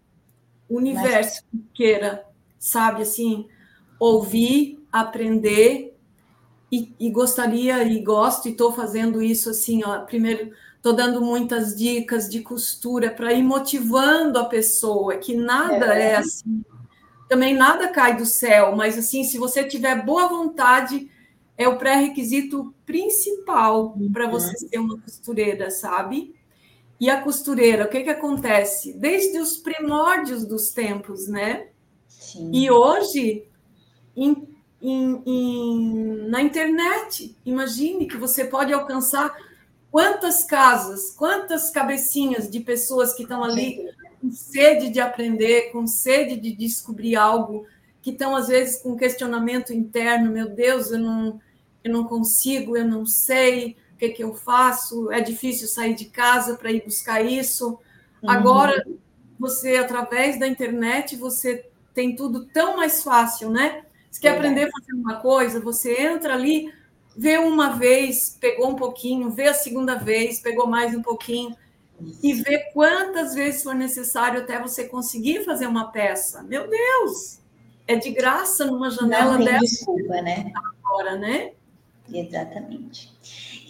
[0.68, 1.62] o universo Mas...
[1.62, 2.26] que queira,
[2.58, 3.48] sabe, assim,
[4.00, 5.96] ouvir, aprender
[6.72, 10.52] e, e gostaria e gosto e estou fazendo isso assim, ó, primeiro
[10.84, 16.10] Estou dando muitas dicas de costura para ir motivando a pessoa, que nada é.
[16.10, 16.62] é assim.
[17.30, 21.10] Também nada cai do céu, mas assim, se você tiver boa vontade,
[21.58, 24.70] é o pré-requisito principal para você uhum.
[24.70, 26.36] ser uma costureira, sabe?
[27.00, 28.92] E a costureira, o que, que acontece?
[28.92, 31.68] Desde os primórdios dos tempos, né?
[32.10, 32.52] Sim.
[32.54, 33.46] E hoje,
[34.18, 34.50] em,
[34.82, 39.34] em, em, na internet, imagine que você pode alcançar
[39.94, 43.78] Quantas casas, quantas cabecinhas de pessoas que estão ali
[44.20, 47.68] com sede de aprender, com sede de descobrir algo,
[48.02, 51.40] que estão às vezes com questionamento interno, meu Deus, eu não,
[51.84, 56.06] eu não consigo, eu não sei o que, que eu faço, é difícil sair de
[56.06, 57.78] casa para ir buscar isso.
[58.24, 58.32] Uhum.
[58.32, 58.84] Agora,
[59.38, 63.84] você, através da internet, você tem tudo tão mais fácil, né?
[64.10, 66.74] Você quer aprender a fazer uma coisa, você entra ali,
[67.16, 71.56] vê uma vez, pegou um pouquinho, vê a segunda vez, pegou mais um pouquinho,
[72.22, 76.44] e vê quantas vezes for necessário até você conseguir fazer uma peça.
[76.44, 77.40] Meu Deus!
[77.88, 80.52] É de graça numa janela Não tem desculpa, né?
[80.84, 81.52] Agora, né?
[82.12, 83.14] Exatamente.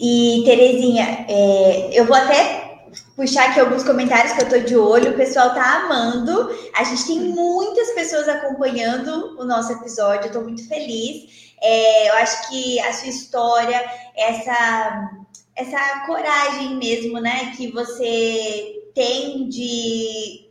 [0.00, 5.12] E, Terezinha, é, eu vou até puxar aqui alguns comentários que eu tô de olho.
[5.12, 6.50] O pessoal tá amando.
[6.74, 10.28] A gente tem muitas pessoas acompanhando o nosso episódio.
[10.28, 11.43] Eu tô muito feliz.
[11.60, 13.84] É, eu acho que a sua história,
[14.16, 15.10] essa,
[15.56, 20.44] essa coragem mesmo, né, que você tem de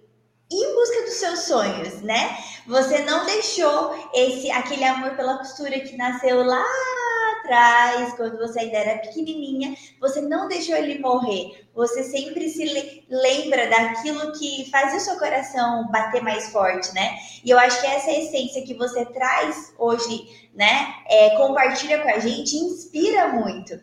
[0.51, 2.37] ir em busca dos seus sonhos, né?
[2.67, 6.63] Você não deixou esse aquele amor pela costura que nasceu lá
[7.39, 11.62] atrás, quando você ainda era pequenininha, você não deixou ele morrer.
[11.75, 12.63] Você sempre se
[13.09, 17.17] lembra daquilo que faz o seu coração bater mais forte, né?
[17.43, 22.19] E eu acho que essa essência que você traz hoje, né, é, compartilha com a
[22.19, 23.73] gente, inspira muito.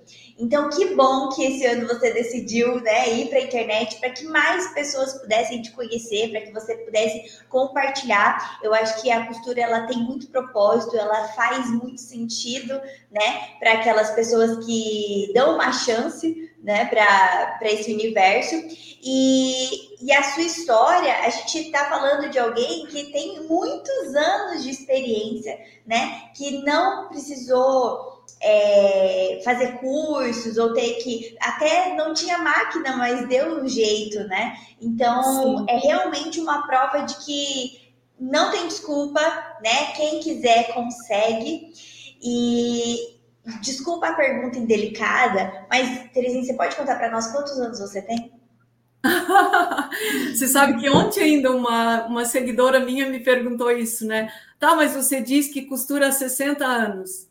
[0.41, 4.25] Então, que bom que esse ano você decidiu né, ir para a internet para que
[4.25, 8.59] mais pessoas pudessem te conhecer, para que você pudesse compartilhar.
[8.63, 13.75] Eu acho que a costura ela tem muito propósito, ela faz muito sentido, né, para
[13.75, 18.55] aquelas pessoas que dão uma chance, né, para esse universo.
[19.03, 24.63] E, e a sua história, a gente está falando de alguém que tem muitos anos
[24.63, 31.37] de experiência, né, que não precisou é, fazer cursos ou ter que.
[31.41, 34.57] Até não tinha máquina, mas deu um jeito, né?
[34.81, 35.67] Então, Sim.
[35.69, 39.21] é realmente uma prova de que não tem desculpa,
[39.63, 39.93] né?
[39.95, 41.73] Quem quiser consegue.
[42.23, 43.19] E
[43.63, 48.33] desculpa a pergunta indelicada, mas, Terezinha, você pode contar para nós quantos anos você tem?
[50.35, 54.31] você sabe que ontem ainda uma, uma seguidora minha me perguntou isso, né?
[54.59, 57.30] Tá, mas você diz que costura há 60 anos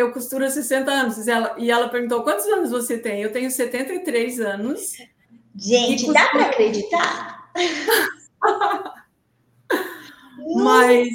[0.00, 1.26] eu costuro há 60 anos.
[1.26, 3.22] E ela, e ela perguntou: quantos anos você tem?
[3.22, 4.96] Eu tenho 73 anos.
[5.54, 6.14] Gente, costuro...
[6.14, 7.50] dá para acreditar?
[10.56, 11.08] Mas.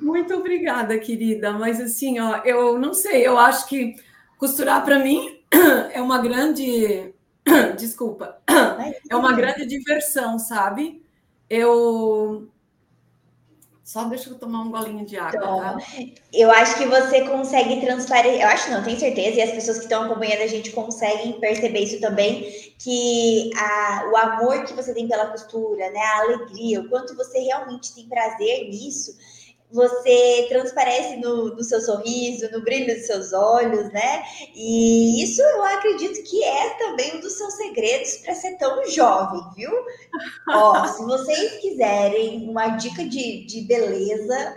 [0.00, 1.52] Muito obrigada, querida.
[1.52, 3.96] Mas assim, ó, eu não sei, eu acho que
[4.36, 5.40] costurar para mim
[5.92, 7.12] é uma grande.
[7.78, 8.38] Desculpa.
[9.10, 11.02] É uma grande diversão, sabe?
[11.48, 12.46] Eu
[13.88, 15.78] só deixa eu tomar um golinho de água, tá?
[16.30, 18.42] Eu acho que você consegue transparecer.
[18.42, 21.80] Eu acho não, tenho certeza, e as pessoas que estão acompanhando a gente conseguem perceber
[21.80, 26.00] isso também, que a, o amor que você tem pela costura, né?
[26.00, 29.16] A alegria, o quanto você realmente tem prazer nisso
[29.70, 34.22] você transparece no, no, seu sorriso, no brilho dos seus olhos, né?
[34.54, 39.42] E isso eu acredito que é também um dos seus segredos para ser tão jovem,
[39.54, 39.70] viu?
[40.48, 44.56] Ó, se vocês quiserem uma dica de, de beleza,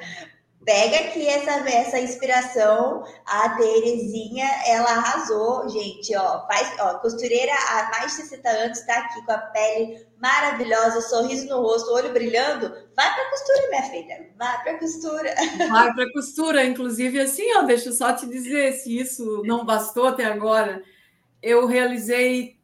[0.64, 7.90] Pega aqui essa, essa inspiração, a Terezinha, ela arrasou, gente, ó, faz, ó, costureira há
[7.90, 12.70] mais de 60 anos, está aqui com a pele maravilhosa, sorriso no rosto, olho brilhando,
[12.96, 15.36] vai para costura, minha filha, vai para costura.
[15.68, 20.10] Vai para costura, inclusive assim, ó, deixa eu só te dizer, se isso não bastou
[20.10, 20.84] até agora,
[21.42, 22.62] eu realizei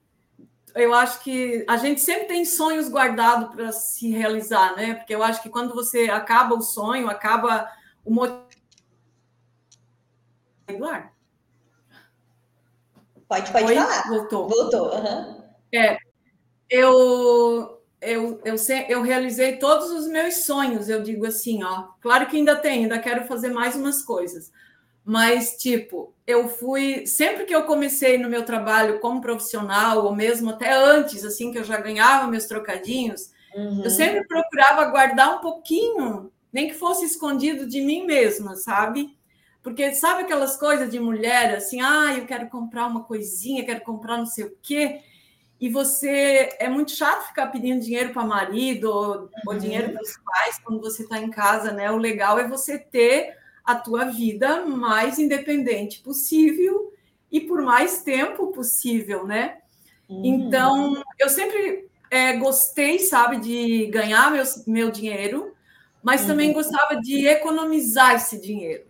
[0.76, 4.94] eu acho que a gente sempre tem sonhos guardados para se realizar, né?
[4.94, 7.68] Porque eu acho que quando você acaba o sonho, acaba
[8.08, 8.48] o motivo.
[10.67, 11.10] Eduardo?
[13.28, 13.76] Pode, pode Oi?
[13.76, 14.08] falar.
[14.08, 14.48] Voltou.
[14.48, 14.96] Voltou.
[14.96, 15.43] Uhum.
[15.74, 15.98] É,
[16.70, 18.56] eu, eu, eu,
[18.88, 21.89] eu realizei todos os meus sonhos, eu digo assim, ó.
[22.00, 24.52] Claro que ainda tenho, ainda quero fazer mais umas coisas.
[25.04, 27.06] Mas, tipo, eu fui.
[27.06, 31.58] Sempre que eu comecei no meu trabalho como profissional, ou mesmo até antes, assim, que
[31.58, 33.84] eu já ganhava meus trocadinhos, uhum.
[33.84, 39.18] eu sempre procurava guardar um pouquinho nem que fosse escondido de mim mesma, sabe?
[39.62, 44.18] Porque sabe aquelas coisas de mulher assim, ah, eu quero comprar uma coisinha, quero comprar
[44.18, 45.02] não sei o quê,
[45.60, 49.30] e você é muito chato ficar pedindo dinheiro para marido ou, uhum.
[49.48, 51.92] ou dinheiro para os pais quando você está em casa, né?
[51.92, 56.94] O legal é você ter a tua vida mais independente possível
[57.32, 59.58] e por mais tempo possível, né?
[60.08, 60.22] Uhum.
[60.24, 65.54] Então, eu sempre é, gostei, sabe, de ganhar meu, meu dinheiro,
[66.02, 66.28] mas uhum.
[66.28, 68.86] também gostava de economizar esse dinheiro.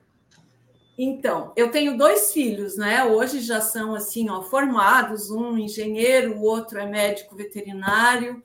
[0.98, 3.04] Então, eu tenho dois filhos, né?
[3.04, 8.42] Hoje já são assim, ó, formados, um engenheiro, o outro é médico veterinário.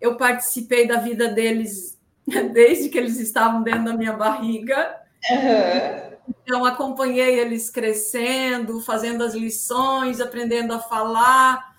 [0.00, 2.00] Eu participei da vida deles
[2.52, 5.02] desde que eles estavam dentro da minha barriga.
[5.30, 6.12] Uhum.
[6.42, 11.76] Então, acompanhei eles crescendo, fazendo as lições, aprendendo a falar,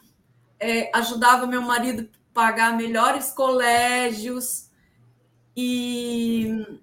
[0.59, 4.69] é, ajudava meu marido a pagar melhores colégios.
[5.55, 6.79] E,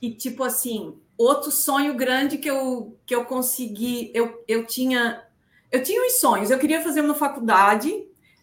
[0.00, 5.26] e tipo assim, outro sonho grande que eu, que eu consegui, eu, eu tinha
[5.70, 7.92] eu tinha uns sonhos, eu queria fazer uma faculdade,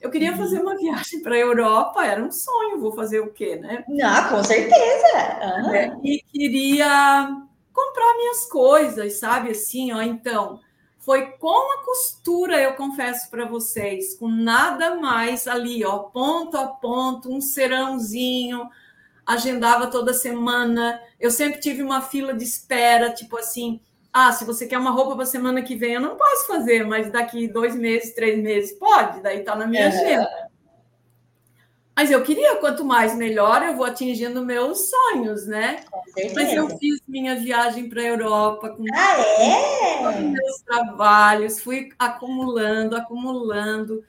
[0.01, 0.37] eu queria uhum.
[0.37, 3.83] fazer uma viagem para a Europa, era um sonho, vou fazer o quê, né?
[4.03, 5.63] Ah, com certeza.
[5.65, 5.73] Uhum.
[5.73, 7.41] É, e queria
[7.71, 9.51] comprar minhas coisas, sabe?
[9.51, 10.59] Assim, ó, então,
[10.99, 16.67] foi com a costura, eu confesso para vocês, com nada mais ali, ó, ponto a
[16.67, 18.69] ponto, um serãozinho,
[19.25, 20.99] agendava toda semana.
[21.19, 23.79] Eu sempre tive uma fila de espera, tipo assim,
[24.11, 27.11] ah, se você quer uma roupa para semana que vem, eu não posso fazer, mas
[27.11, 30.29] daqui dois meses, três meses, pode, daí tá na minha agenda.
[31.95, 35.83] Mas eu queria, quanto mais melhor, eu vou atingindo meus sonhos, né?
[36.33, 40.19] Mas eu fiz minha viagem para a Europa com ah, é?
[40.21, 44.03] meus trabalhos, fui acumulando, acumulando.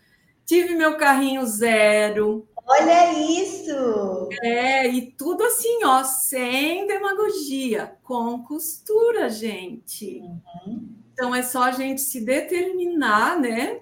[0.46, 2.48] Tive meu carrinho zero.
[2.66, 4.28] Olha isso!
[4.42, 10.20] É, e tudo assim, ó, sem demagogia, com costura, gente.
[10.20, 10.88] Uhum.
[11.12, 13.80] Então é só a gente se determinar, né?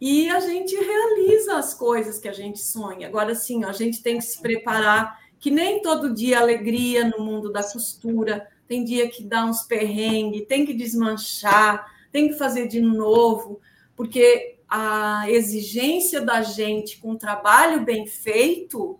[0.00, 3.08] e a gente realiza as coisas que a gente sonha.
[3.08, 7.50] Agora, sim, a gente tem que se preparar, que nem todo dia alegria no mundo
[7.50, 12.80] da costura, tem dia que dá uns perrengues, tem que desmanchar, tem que fazer de
[12.80, 13.60] novo,
[13.94, 18.98] porque a exigência da gente com um trabalho bem feito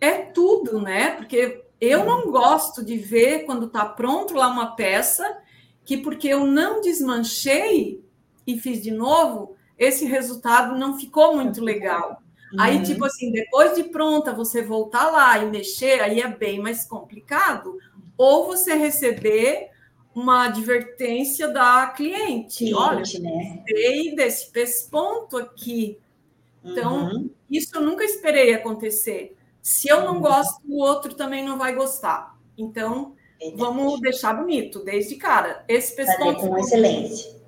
[0.00, 1.10] é tudo, né?
[1.10, 5.24] Porque eu não gosto de ver quando está pronto lá uma peça
[5.84, 8.04] que porque eu não desmanchei
[8.46, 12.22] e fiz de novo, esse resultado não ficou muito legal.
[12.52, 12.60] Uhum.
[12.60, 16.84] Aí, tipo assim, depois de pronta, você voltar lá e mexer, aí é bem mais
[16.86, 17.78] complicado.
[18.16, 19.70] Ou você receber
[20.14, 22.58] uma advertência da cliente.
[22.58, 23.62] cliente Olha, né?
[23.66, 25.98] gostei desse pesponto aqui.
[26.64, 27.30] Então, uhum.
[27.50, 29.36] isso eu nunca esperei acontecer.
[29.62, 30.20] Se eu não uhum.
[30.20, 32.36] gosto, o outro também não vai gostar.
[32.56, 33.14] Então,
[33.54, 35.64] vamos deixar bonito desde cara.
[35.68, 36.40] Esse pesponto.
[36.40, 37.38] Fazer com excelência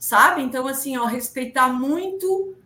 [0.00, 0.42] sabe?
[0.42, 2.56] Então, assim, ó, respeitar muito.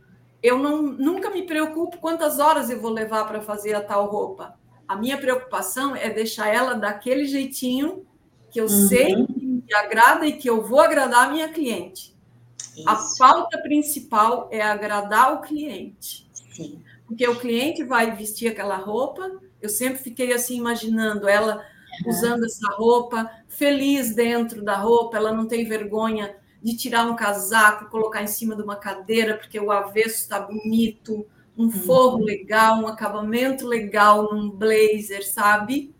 [0.43, 4.55] Eu não, nunca me preocupo quantas horas eu vou levar para fazer a tal roupa.
[4.87, 8.07] A minha preocupação é deixar ela daquele jeitinho
[8.51, 8.89] que eu uhum.
[8.89, 9.27] sei
[9.65, 12.15] me agrada e que eu vou agradar a minha cliente.
[12.77, 12.89] Isso.
[12.89, 16.29] A pauta principal é agradar o cliente.
[16.53, 16.83] Sim.
[17.07, 19.31] Porque o cliente vai vestir aquela roupa.
[19.61, 21.65] Eu sempre fiquei assim imaginando ela
[22.05, 22.11] uhum.
[22.11, 27.91] usando essa roupa, feliz dentro da roupa, ela não tem vergonha de tirar um casaco,
[27.91, 32.25] colocar em cima de uma cadeira, porque o avesso está bonito, um forro uhum.
[32.25, 35.95] legal, um acabamento legal num blazer, sabe?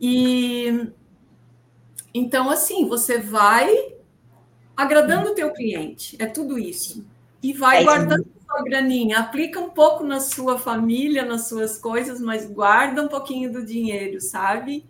[0.00, 0.90] E
[2.12, 3.94] então assim, você vai
[4.76, 7.04] agradando o teu cliente, é tudo isso.
[7.42, 12.20] E vai é guardando sua graninha, aplica um pouco na sua família, nas suas coisas,
[12.20, 14.84] mas guarda um pouquinho do dinheiro, sabe?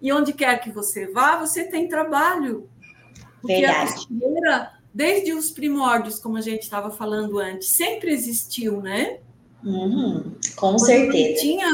[0.00, 2.68] E onde quer que você vá, você tem trabalho.
[3.40, 3.90] Porque Verdade.
[3.90, 9.18] a costureira, desde os primórdios, como a gente estava falando antes, sempre existiu, né?
[9.62, 11.28] Uhum, com quando certeza.
[11.28, 11.68] Não tinha,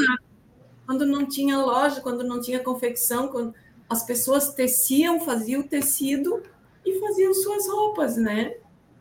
[0.85, 3.53] quando não tinha loja, quando não tinha confecção, quando
[3.89, 6.43] as pessoas teciam, faziam tecido
[6.85, 8.53] e faziam suas roupas, né?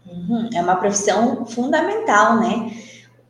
[0.07, 2.73] Uhum, é uma profissão fundamental, né?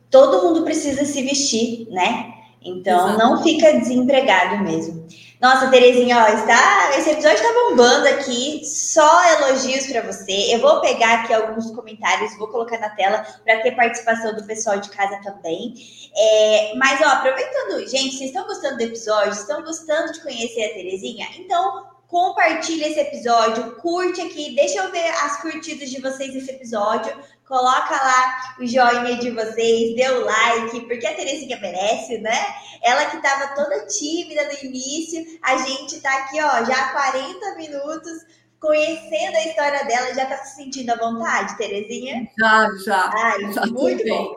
[0.09, 2.33] Todo mundo precisa se vestir, né?
[2.61, 3.19] Então Exato.
[3.19, 5.05] não fica desempregado mesmo.
[5.39, 10.53] Nossa, Terezinha, ó, está, esse episódio está bombando aqui, só elogios para você.
[10.53, 14.79] Eu vou pegar aqui alguns comentários, vou colocar na tela para ter participação do pessoal
[14.79, 15.75] de casa também.
[16.13, 19.31] É, mas, ó, aproveitando, gente, vocês estão gostando do episódio?
[19.31, 21.29] Estão gostando de conhecer a Terezinha?
[21.37, 27.15] Então, compartilha esse episódio, curte aqui, deixa eu ver as curtidas de vocês nesse episódio,
[27.47, 32.35] coloca lá o joinha de vocês, dê o like, porque a Terezinha merece, né?
[32.81, 37.55] Ela que estava toda tímida no início, a gente tá aqui, ó, já há 40
[37.55, 38.25] minutos
[38.59, 42.27] conhecendo a história dela, já tá se sentindo à vontade, Terezinha?
[42.39, 43.11] Já, já.
[43.15, 44.35] Ai, já muito bom.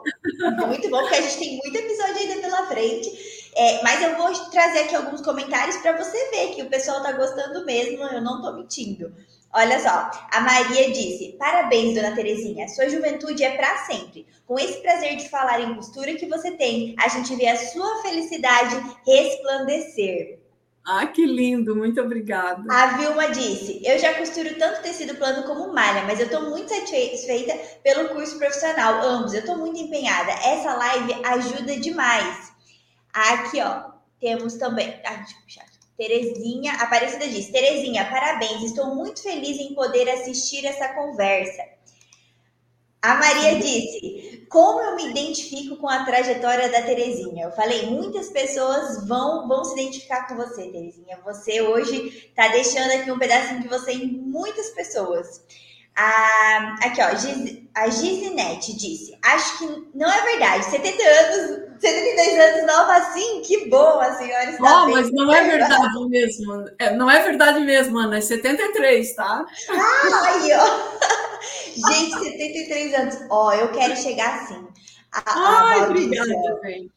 [0.67, 3.42] Muito bom, porque a gente tem muito episódio ainda pela frente.
[3.55, 7.13] É, mas eu vou trazer aqui alguns comentários para você ver que o pessoal tá
[7.13, 9.13] gostando mesmo, eu não tô mentindo.
[9.55, 14.27] Olha só, a Maria disse: Parabéns, dona Terezinha, sua juventude é para sempre.
[14.47, 18.01] Com esse prazer de falar em costura que você tem, a gente vê a sua
[18.01, 18.75] felicidade
[19.07, 20.39] resplandecer.
[20.85, 22.65] Ah, que lindo, muito obrigada.
[22.71, 26.71] A Vilma disse: Eu já costuro tanto tecido plano como malha, mas eu estou muito
[26.71, 29.03] satisfeita pelo curso profissional.
[29.03, 30.33] Ambos, eu estou muito empenhada.
[30.33, 32.52] Essa live ajuda demais.
[33.13, 35.01] Aqui, ó, temos também.
[35.05, 35.73] Ah, deixa eu puxar.
[35.97, 41.63] Terezinha, Aparecida diz: Terezinha, parabéns, estou muito feliz em poder assistir essa conversa.
[43.03, 47.47] A Maria disse: Como eu me identifico com a trajetória da Terezinha?
[47.47, 51.19] Eu falei: muitas pessoas vão, vão se identificar com você, Terezinha.
[51.25, 55.45] Você hoje está deixando aqui um pedacinho de você em muitas pessoas.
[55.95, 57.09] A, aqui, ó,
[57.75, 60.65] a Gizinete disse: Acho que não é verdade.
[60.65, 64.85] 70 anos, 72 anos nova assim, que bom, a senhora está.
[64.85, 66.65] Oh, mas não é verdade mesmo.
[66.79, 68.19] É, não é verdade mesmo, Ana.
[68.19, 69.45] É 73, tá?
[69.71, 70.93] Ah, aí, ó.
[71.91, 73.19] Gente, 73 anos.
[73.31, 74.67] Ó, eu quero chegar assim.
[75.13, 76.27] A, Ai, a obrigada,
[76.65, 76.91] gente.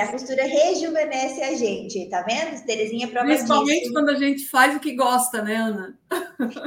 [0.00, 2.60] A costura rejuvenesce a gente, tá vendo?
[2.64, 3.92] Terezinha prova Principalmente disso.
[3.92, 5.96] quando a gente faz o que gosta, né, Ana?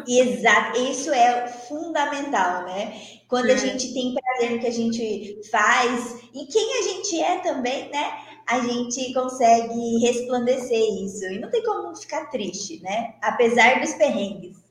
[0.08, 2.98] Exato, isso é fundamental, né?
[3.28, 3.54] Quando é.
[3.54, 7.90] a gente tem prazer no que a gente faz e quem a gente é também,
[7.90, 8.14] né?
[8.48, 11.26] A gente consegue resplandecer isso.
[11.26, 13.16] E não tem como ficar triste, né?
[13.22, 14.63] Apesar dos perrengues.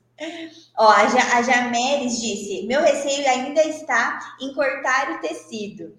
[0.77, 5.97] Ó, a, ja, a Jameres disse: meu receio ainda está em cortar o tecido.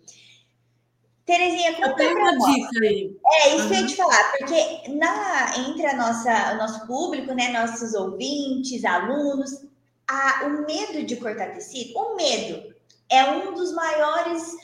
[1.24, 3.16] Terezinha, conta eu uma dica aí.
[3.26, 3.68] É, isso uhum.
[3.68, 7.94] que eu ia te falar, porque na, entre a nossa, o nosso público, né, nossos
[7.94, 9.64] ouvintes, alunos,
[10.06, 12.74] a, o medo de cortar tecido, o medo
[13.08, 14.54] é um dos maiores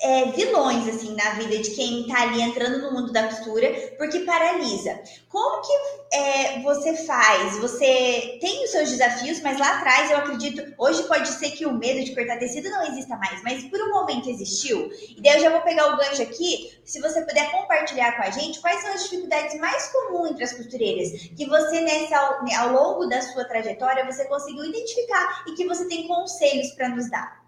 [0.00, 4.20] é, vilões assim na vida de quem está ali entrando no mundo da costura, porque
[4.20, 5.00] paralisa.
[5.28, 7.58] Como que é, você faz?
[7.58, 11.72] Você tem os seus desafios, mas lá atrás eu acredito, hoje pode ser que o
[11.72, 14.90] medo de cortar tecido não exista mais, mas por um momento existiu.
[15.16, 18.30] E daí eu já vou pegar o gancho aqui, se você puder compartilhar com a
[18.30, 22.16] gente quais são as dificuldades mais comuns entre as costureiras que você nessa
[22.58, 27.10] ao, longo da sua trajetória você conseguiu identificar e que você tem conselhos para nos
[27.10, 27.43] dar.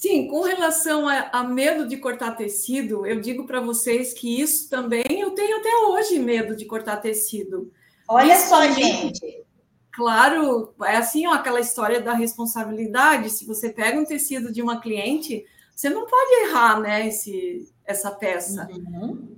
[0.00, 4.66] Sim, com relação a, a, medo de cortar tecido, eu digo para vocês que isso
[4.70, 7.70] também eu tenho até hoje medo de cortar tecido.
[8.08, 9.44] Olha isso só, gente.
[9.92, 13.28] Claro, é assim, ó, aquela história da responsabilidade.
[13.28, 15.44] Se você pega um tecido de uma cliente,
[15.76, 18.70] você não pode errar, né, esse, essa peça.
[18.72, 19.36] Uhum.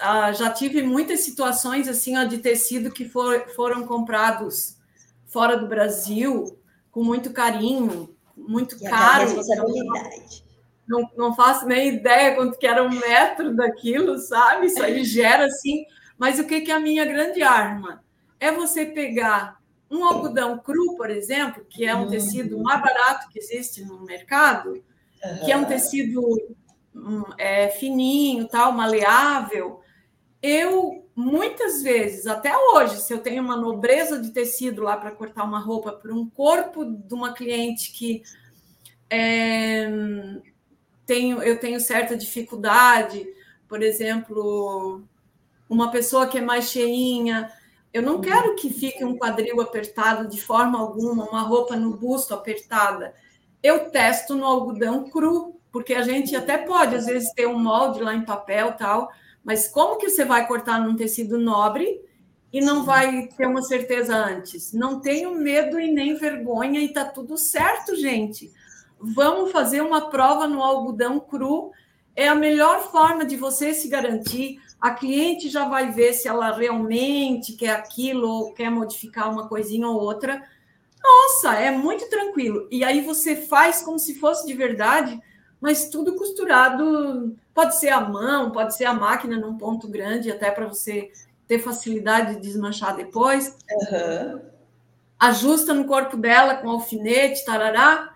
[0.00, 4.76] Ah, já tive muitas situações assim, ó, de tecido que for, foram comprados
[5.26, 6.56] fora do Brasil
[6.92, 8.16] com muito carinho
[8.46, 9.24] muito e caro.
[9.24, 10.44] responsabilidade.
[10.86, 14.66] Não, não faço nem ideia quanto que era um metro daquilo, sabe?
[14.66, 15.84] Isso aí gera assim.
[16.16, 18.02] Mas o que, que é a minha grande arma?
[18.40, 19.58] É você pegar
[19.90, 22.08] um algodão cru, por exemplo, que é um uhum.
[22.08, 24.82] tecido mais barato que existe no mercado,
[25.44, 26.22] que é um tecido
[26.94, 29.80] um, é, fininho, tal, maleável.
[30.42, 35.42] Eu muitas vezes, até hoje, se eu tenho uma nobreza de tecido lá para cortar
[35.42, 38.22] uma roupa para um corpo de uma cliente que
[39.10, 39.90] é,
[41.04, 43.26] tenho, eu tenho certa dificuldade,
[43.66, 45.02] por exemplo,
[45.68, 47.52] uma pessoa que é mais cheinha,
[47.92, 52.32] eu não quero que fique um quadril apertado de forma alguma, uma roupa no busto
[52.32, 53.12] apertada.
[53.60, 58.00] Eu testo no algodão cru, porque a gente até pode, às vezes, ter um molde
[58.00, 59.10] lá em papel tal,
[59.44, 62.00] mas como que você vai cortar num tecido nobre
[62.52, 64.72] e não vai ter uma certeza antes?
[64.72, 68.52] Não tenho medo e nem vergonha e tá tudo certo, gente.
[69.00, 71.70] Vamos fazer uma prova no algodão cru.
[72.16, 74.60] É a melhor forma de você se garantir.
[74.80, 79.88] A cliente já vai ver se ela realmente quer aquilo ou quer modificar uma coisinha
[79.88, 80.42] ou outra.
[81.02, 82.66] Nossa, é muito tranquilo.
[82.70, 85.20] E aí você faz como se fosse de verdade,
[85.60, 90.48] mas tudo costurado Pode ser a mão, pode ser a máquina num ponto grande, até
[90.48, 91.10] para você
[91.48, 93.48] ter facilidade de desmanchar depois.
[93.68, 94.40] Uhum.
[95.18, 98.14] Ajusta no corpo dela com alfinete, tarará.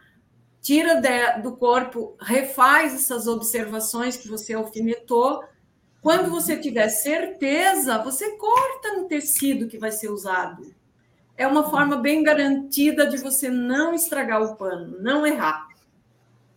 [0.60, 5.42] Tira de, do corpo, refaz essas observações que você alfinetou.
[6.00, 10.72] Quando você tiver certeza, você corta no tecido que vai ser usado.
[11.36, 15.66] É uma forma bem garantida de você não estragar o pano, não errar.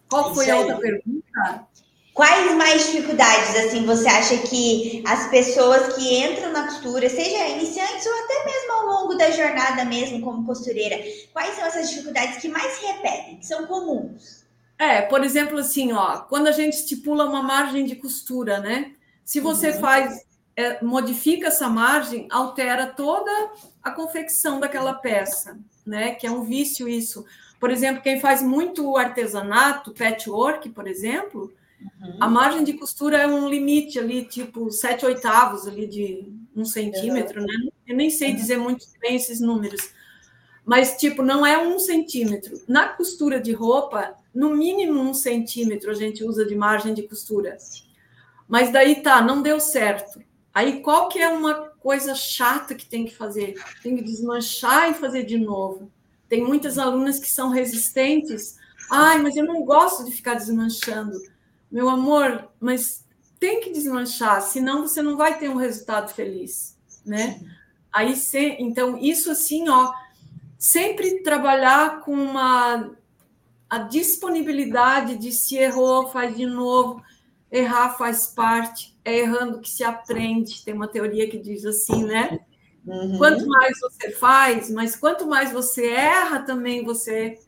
[0.07, 1.67] Qual foi a outra pergunta?
[2.15, 8.05] Quais mais dificuldades, assim, você acha que as pessoas que entram na costura, seja iniciantes
[8.05, 10.97] ou até mesmo ao longo da jornada mesmo como costureira,
[11.33, 14.45] quais são essas dificuldades que mais se repetem, que são comuns?
[14.79, 18.93] É, por exemplo, assim, ó, quando a gente estipula uma margem de costura, né?
[19.25, 19.79] Se você uhum.
[19.81, 23.51] faz, é, modifica essa margem, altera toda
[23.83, 26.15] a confecção daquela peça, né?
[26.15, 27.25] Que é um vício isso.
[27.59, 32.17] Por exemplo, quem faz muito artesanato, patchwork, por exemplo, Uhum.
[32.19, 37.41] A margem de costura é um limite ali, tipo sete oitavos ali de um centímetro,
[37.41, 37.47] uhum.
[37.47, 37.53] né?
[37.87, 39.91] Eu nem sei dizer muito bem esses números,
[40.63, 42.61] mas tipo não é um centímetro.
[42.67, 47.57] Na costura de roupa, no mínimo um centímetro a gente usa de margem de costura.
[48.47, 50.23] Mas daí tá, não deu certo.
[50.53, 53.55] Aí qual que é uma coisa chata que tem que fazer?
[53.83, 55.91] Tem que desmanchar e fazer de novo.
[56.29, 58.57] Tem muitas alunas que são resistentes.
[58.89, 61.19] Ai, mas eu não gosto de ficar desmanchando
[61.71, 63.05] meu amor, mas
[63.39, 67.39] tem que desmanchar, senão você não vai ter um resultado feliz, né?
[67.91, 69.93] Aí, se, então, isso assim, ó,
[70.57, 72.91] sempre trabalhar com uma
[73.69, 77.01] a disponibilidade de se errou, faz de novo,
[77.51, 80.63] errar faz parte, é errando que se aprende.
[80.63, 82.39] Tem uma teoria que diz assim, né?
[82.85, 83.17] Uhum.
[83.17, 87.39] Quanto mais você faz, mas quanto mais você erra, também você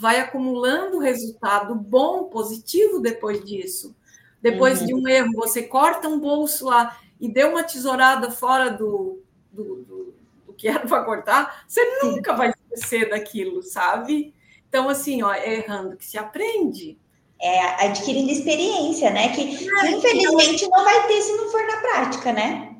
[0.00, 3.94] vai acumulando resultado bom, positivo depois disso.
[4.40, 4.86] Depois uhum.
[4.86, 9.22] de um erro, você corta um bolso lá e deu uma tesourada fora do,
[9.52, 10.14] do, do,
[10.46, 14.32] do que era para cortar, você nunca vai esquecer daquilo, sabe?
[14.70, 16.96] Então, assim, ó, é errando que se aprende.
[17.38, 19.28] É adquirindo experiência, né?
[19.34, 22.76] Que, é, que infelizmente não vai ter se não for na prática, né?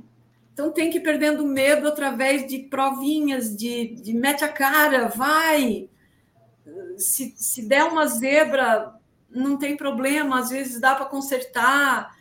[0.54, 5.88] Então tem que ir perdendo medo através de provinhas, de, de mete a cara, vai.
[6.99, 8.95] Se, se der uma zebra,
[9.30, 12.16] não tem problema, às vezes dá para consertar.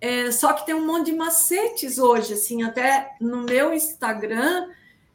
[0.00, 4.66] É, só que tem um monte de macetes hoje, assim, até no meu Instagram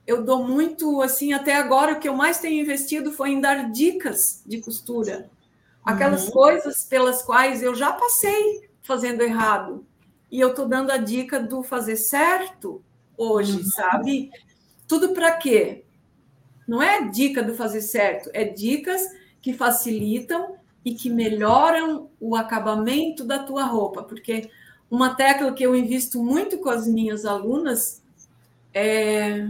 [0.07, 3.69] eu dou muito, assim, até agora o que eu mais tenho investido foi em dar
[3.69, 5.29] dicas de costura.
[5.83, 6.31] Aquelas uhum.
[6.31, 9.85] coisas pelas quais eu já passei fazendo errado.
[10.31, 12.81] E eu estou dando a dica do fazer certo
[13.17, 13.65] hoje, uhum.
[13.65, 14.31] sabe?
[14.87, 15.83] Tudo para quê?
[16.67, 19.01] Não é dica do fazer certo, é dicas
[19.41, 24.49] que facilitam e que melhoram o acabamento da tua roupa, porque
[24.89, 28.01] uma tecla que eu invisto muito com as minhas alunas
[28.73, 29.47] é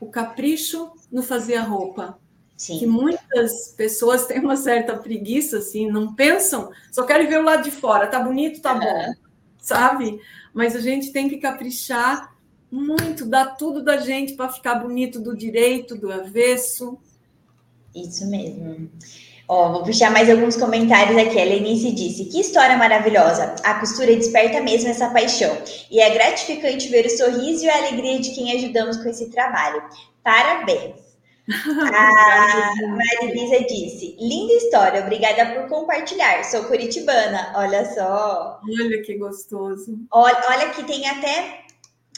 [0.00, 2.18] o capricho no fazer a roupa.
[2.56, 2.78] Sim.
[2.78, 7.64] Que muitas pessoas têm uma certa preguiça, assim, não pensam, só querem ver o lado
[7.64, 9.12] de fora, tá bonito, tá bom, é.
[9.58, 10.20] sabe?
[10.52, 12.33] Mas a gente tem que caprichar
[12.74, 16.98] muito, dar tudo da gente para ficar bonito do direito, do avesso.
[17.94, 18.90] Isso mesmo.
[19.46, 21.40] Ó, vou puxar mais alguns comentários aqui.
[21.40, 23.54] A Lenice disse: Que história maravilhosa!
[23.62, 25.56] A costura desperta mesmo essa paixão.
[25.90, 29.82] E é gratificante ver o sorriso e a alegria de quem ajudamos com esse trabalho.
[30.22, 31.04] Parabéns!
[31.46, 36.42] A Marilisa disse: Linda história, obrigada por compartilhar.
[36.44, 38.60] Sou curitibana, olha só.
[38.66, 39.98] Olha que gostoso.
[40.10, 41.63] Olha, olha que tem até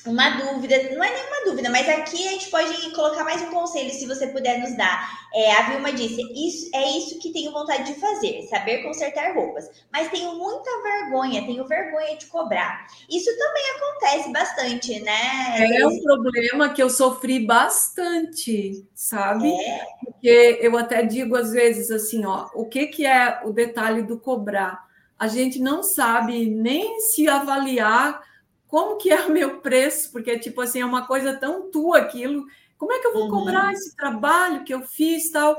[0.07, 3.91] uma dúvida, não é nenhuma dúvida, mas aqui a gente pode colocar mais um conselho,
[3.91, 5.27] se você puder nos dar.
[5.35, 9.69] É, a Vilma disse: isso, é isso que tenho vontade de fazer, saber consertar roupas.
[9.93, 12.87] Mas tenho muita vergonha, tenho vergonha de cobrar.
[13.11, 15.77] Isso também acontece bastante, né?
[15.77, 19.53] É um problema que eu sofri bastante, sabe?
[19.53, 19.85] É.
[20.05, 24.19] Porque eu até digo às vezes assim: ó, o que, que é o detalhe do
[24.19, 24.87] cobrar?
[25.19, 28.21] A gente não sabe nem se avaliar
[28.69, 32.47] como que é o meu preço, porque tipo assim, é uma coisa tão tua aquilo,
[32.79, 33.31] como é que eu vou uhum.
[33.31, 35.57] cobrar esse trabalho que eu fiz tal?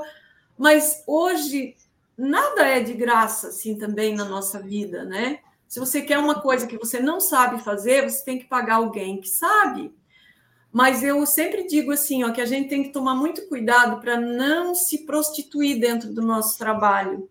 [0.58, 1.76] Mas hoje
[2.18, 5.40] nada é de graça assim também na nossa vida, né?
[5.68, 9.20] Se você quer uma coisa que você não sabe fazer, você tem que pagar alguém
[9.20, 9.94] que sabe.
[10.72, 14.18] Mas eu sempre digo assim, ó, que a gente tem que tomar muito cuidado para
[14.20, 17.30] não se prostituir dentro do nosso trabalho.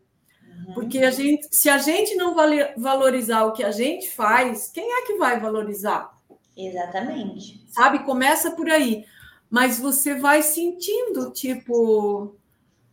[0.74, 2.34] Porque a gente, se a gente não
[2.76, 6.16] valorizar o que a gente faz, quem é que vai valorizar?
[6.56, 7.64] Exatamente.
[7.68, 8.00] Sabe?
[8.00, 9.04] Começa por aí.
[9.50, 12.36] Mas você vai sentindo, tipo,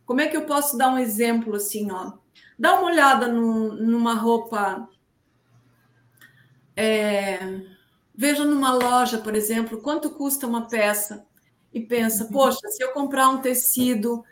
[0.06, 2.12] como é que eu posso dar um exemplo assim, ó?
[2.58, 4.88] Dá uma olhada numa roupa.
[6.76, 7.38] É,
[8.14, 11.26] veja numa loja, por exemplo, quanto custa uma peça
[11.72, 12.30] e pensa, uhum.
[12.30, 14.24] poxa, se eu comprar um tecido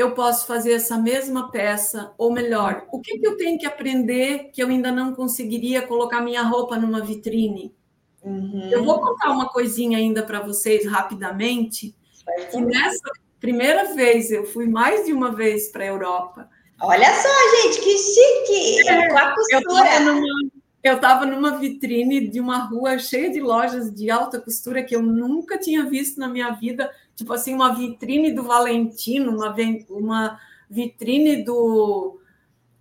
[0.00, 4.50] eu posso fazer essa mesma peça, ou melhor, o que, que eu tenho que aprender
[4.52, 7.74] que eu ainda não conseguiria colocar minha roupa numa vitrine?
[8.22, 8.68] Uhum.
[8.70, 11.94] Eu vou contar uma coisinha ainda para vocês rapidamente,
[12.50, 16.48] que nessa primeira vez, eu fui mais de uma vez para a Europa.
[16.82, 18.88] Olha só, gente, que chique!
[18.88, 19.54] É, com a costura.
[19.54, 20.50] Eu estava numa
[21.58, 26.18] vitrine de uma rua cheia de lojas de alta costura que eu nunca tinha visto
[26.18, 29.54] na minha vida tipo assim, uma vitrine do Valentino, uma,
[29.90, 32.18] uma vitrine do,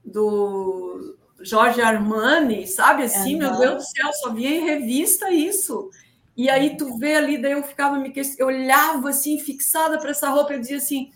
[0.03, 3.39] do Jorge Armani, sabe assim, uhum.
[3.39, 5.89] meu Deus do céu, só via em revista isso.
[6.37, 10.29] E aí tu vê ali, daí eu ficava me eu olhava assim, fixada para essa
[10.29, 11.11] roupa, eu dizia assim,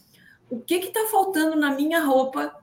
[0.49, 2.53] o que que tá faltando na minha roupa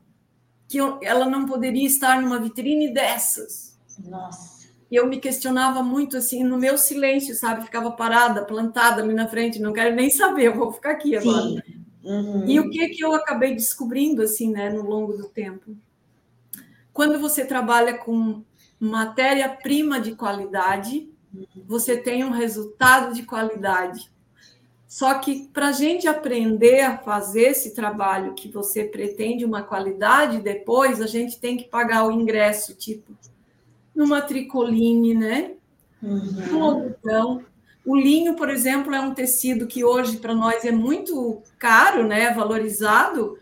[0.69, 3.70] que eu, ela não poderia estar numa vitrine dessas?
[4.07, 4.69] Nossa.
[4.91, 7.65] E eu me questionava muito assim, no meu silêncio, sabe?
[7.65, 11.43] Ficava parada, plantada ali na frente, não quero nem saber, eu vou ficar aqui agora.
[11.43, 11.63] Sim.
[12.03, 12.45] Uhum.
[12.47, 15.77] E o que que eu acabei descobrindo assim, né, no longo do tempo?
[16.93, 18.43] Quando você trabalha com
[18.81, 21.09] matéria-prima de qualidade,
[21.67, 24.11] você tem um resultado de qualidade.
[24.89, 30.41] Só que para a gente aprender a fazer esse trabalho que você pretende uma qualidade
[30.41, 33.13] depois, a gente tem que pagar o ingresso, tipo,
[34.01, 35.53] numa tricoline, né?
[36.03, 36.57] Uhum.
[36.57, 37.45] Um algodão.
[37.85, 42.33] O linho, por exemplo, é um tecido que hoje para nós é muito caro, né,
[42.33, 43.39] valorizado,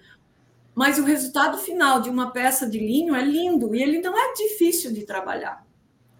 [0.75, 4.33] mas o resultado final de uma peça de linho é lindo e ele não é
[4.33, 5.65] difícil de trabalhar.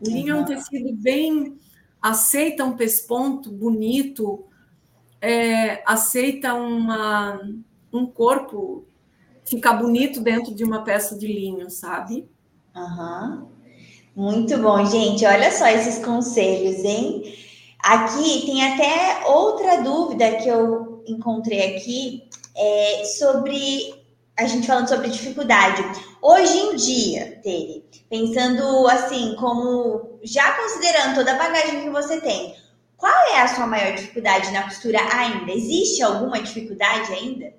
[0.01, 0.41] O linho uhum.
[0.41, 1.59] é um tecido bem
[2.01, 4.45] aceita um pesponto bonito,
[5.21, 7.41] é, aceita uma,
[7.93, 8.87] um corpo
[9.45, 12.29] ficar bonito dentro de uma peça de linho, sabe?
[12.77, 13.58] Uhum.
[14.19, 15.25] Muito bom, gente.
[15.25, 17.39] Olha só esses conselhos, hein?
[17.79, 23.95] Aqui tem até outra dúvida que eu encontrei aqui é, sobre
[24.37, 25.85] a gente falando sobre dificuldade.
[26.21, 32.57] Hoje em dia, Tere, pensando assim, como já considerando toda a bagagem que você tem,
[32.97, 35.53] qual é a sua maior dificuldade na costura ainda?
[35.53, 37.55] Existe alguma dificuldade ainda?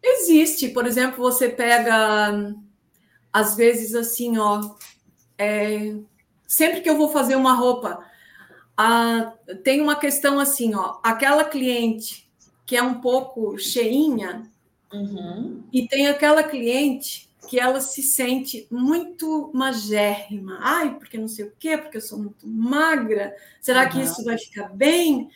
[0.00, 2.54] Existe, por exemplo, você pega
[3.32, 4.74] às vezes assim, ó,
[5.38, 5.94] é,
[6.46, 8.04] sempre que eu vou fazer uma roupa,
[8.76, 9.32] a,
[9.64, 12.30] tem uma questão assim, ó, aquela cliente
[12.66, 14.50] que é um pouco cheinha
[14.92, 15.62] uhum.
[15.72, 20.58] e tem aquela cliente que ela se sente muito magérrima.
[20.60, 23.34] Ai, porque não sei o quê, porque eu sou muito magra.
[23.60, 23.88] Será uhum.
[23.90, 25.28] que isso vai ficar bem?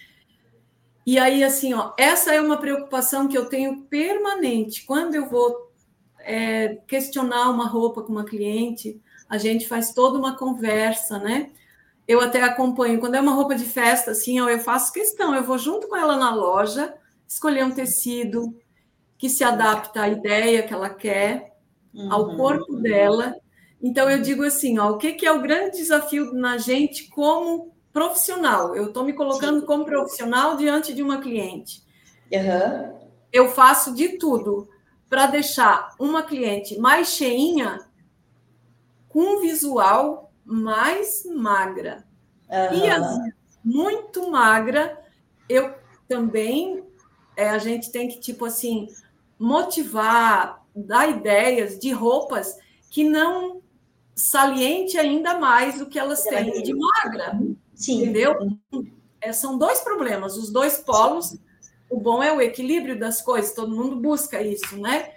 [1.04, 4.84] E aí, assim, ó, essa é uma preocupação que eu tenho permanente.
[4.84, 5.65] Quando eu vou
[6.26, 11.50] é, questionar uma roupa com uma cliente, a gente faz toda uma conversa, né?
[12.06, 13.00] Eu até acompanho.
[13.00, 16.16] Quando é uma roupa de festa, assim, eu faço questão, eu vou junto com ela
[16.16, 16.94] na loja,
[17.26, 18.54] escolher um tecido
[19.18, 21.56] que se adapta à ideia que ela quer,
[21.94, 22.12] uhum.
[22.12, 23.34] ao corpo dela.
[23.82, 27.74] Então, eu digo assim, ó, o que, que é o grande desafio na gente como
[27.96, 28.76] profissional.
[28.76, 29.66] Eu estou me colocando Sim.
[29.66, 31.82] como profissional diante de uma cliente.
[32.30, 32.98] Uhum.
[33.32, 34.68] Eu faço de tudo
[35.08, 37.78] para deixar uma cliente mais cheinha
[39.08, 42.04] com um visual mais magra.
[42.48, 42.78] Uhum.
[42.78, 44.96] E as muito magra,
[45.48, 45.74] eu
[46.06, 46.84] também
[47.36, 48.86] é, a gente tem que tipo assim
[49.36, 52.56] motivar, dar ideias de roupas
[52.90, 53.60] que não
[54.14, 57.38] saliente ainda mais o que elas têm de magra.
[57.74, 58.02] Sim.
[58.02, 58.34] Entendeu?
[59.20, 61.36] É, são dois problemas, os dois polos.
[61.88, 65.12] O bom é o equilíbrio das coisas, todo mundo busca isso, né?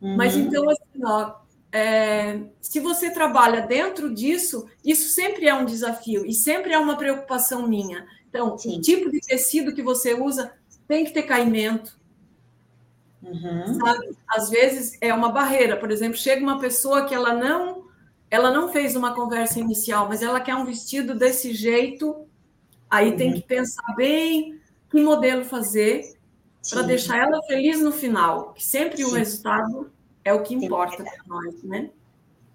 [0.00, 0.16] Uhum.
[0.16, 1.34] Mas então, assim, ó,
[1.72, 6.96] é, se você trabalha dentro disso, isso sempre é um desafio e sempre é uma
[6.96, 8.06] preocupação minha.
[8.28, 8.78] Então, Sim.
[8.78, 10.52] o tipo de tecido que você usa
[10.88, 11.98] tem que ter caimento.
[13.22, 13.74] Uhum.
[13.74, 14.16] Sabe?
[14.28, 15.76] Às vezes é uma barreira.
[15.76, 17.84] Por exemplo, chega uma pessoa que ela não
[18.28, 22.26] ela não fez uma conversa inicial, mas ela quer um vestido desse jeito,
[22.90, 23.16] aí uhum.
[23.16, 24.55] tem que pensar bem
[24.90, 26.16] que modelo fazer
[26.70, 29.04] para deixar ela feliz no final, que sempre Sim.
[29.04, 29.90] o resultado
[30.24, 31.90] é o que importa para nós, né?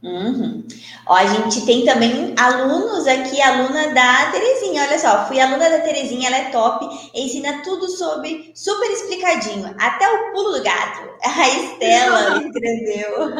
[0.03, 0.65] Uhum.
[1.05, 5.81] Ó, a gente tem também alunos aqui, aluna da Terezinha, olha só, fui aluna da
[5.81, 11.11] Terezinha, ela é top, ensina tudo sobre, super explicadinho, até o pulo do gato.
[11.23, 13.31] A Estela escreveu.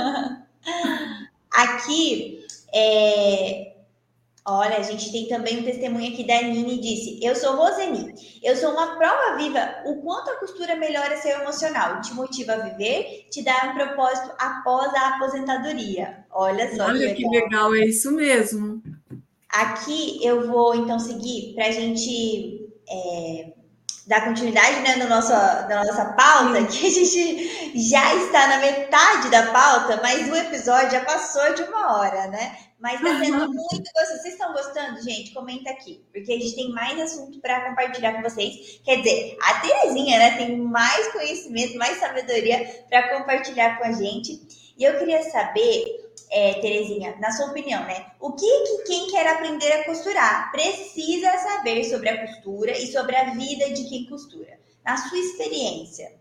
[1.52, 3.71] Aqui, é...
[4.52, 8.56] olha, a gente tem também um testemunho aqui da Nini, disse, eu sou Roseni, eu
[8.56, 13.28] sou uma prova viva o quanto a costura melhora seu emocional, te motiva a viver,
[13.32, 16.26] te dá um propósito após a aposentadoria.
[16.32, 16.86] Olha só.
[16.86, 18.82] Olha que legal, legal é isso mesmo.
[19.50, 23.54] Aqui eu vou então seguir para a gente é,
[24.08, 29.30] dar continuidade né, no nosso, na nossa pauta, que a gente já está na metade
[29.30, 32.58] da pauta, mas o episódio já passou de uma hora, né?
[32.80, 33.54] Mas está sendo uhum.
[33.54, 34.22] muito gostoso.
[34.22, 35.34] Vocês estão gostando, gente?
[35.34, 38.82] Comenta aqui, porque a gente tem mais assunto para compartilhar com vocês.
[38.84, 44.74] Quer dizer, a Terezinha né, tem mais conhecimento, mais sabedoria para compartilhar com a gente.
[44.80, 46.01] E eu queria saber
[46.32, 48.12] é, Terezinha, na sua opinião, né?
[48.20, 53.16] O que, que quem quer aprender a costurar precisa saber sobre a costura e sobre
[53.18, 54.58] a vida de quem costura?
[54.84, 56.14] Na sua experiência.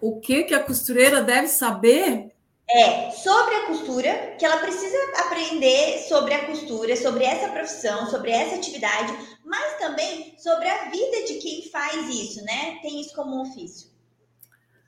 [0.00, 2.32] O que, que a costureira deve saber?
[2.68, 8.32] É, sobre a costura, que ela precisa aprender sobre a costura, sobre essa profissão, sobre
[8.32, 12.78] essa atividade, mas também sobre a vida de quem faz isso, né?
[12.82, 13.88] Tem isso como um ofício.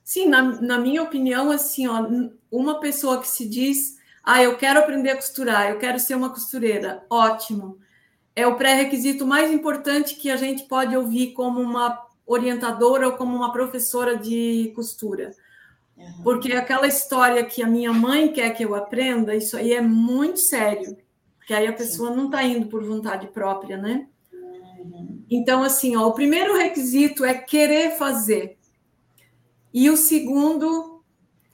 [0.03, 2.05] Sim, na, na minha opinião, assim, ó,
[2.51, 6.31] uma pessoa que se diz, ah, eu quero aprender a costurar, eu quero ser uma
[6.31, 7.79] costureira, ótimo.
[8.35, 13.35] É o pré-requisito mais importante que a gente pode ouvir como uma orientadora ou como
[13.35, 15.33] uma professora de costura.
[15.97, 16.23] Uhum.
[16.23, 20.39] Porque aquela história que a minha mãe quer que eu aprenda, isso aí é muito
[20.39, 20.97] sério.
[21.39, 22.17] Porque aí a pessoa Sim.
[22.17, 24.07] não está indo por vontade própria, né?
[24.33, 25.25] Uhum.
[25.31, 28.59] Então, assim, ó, o primeiro requisito é querer fazer.
[29.73, 30.88] E o segundo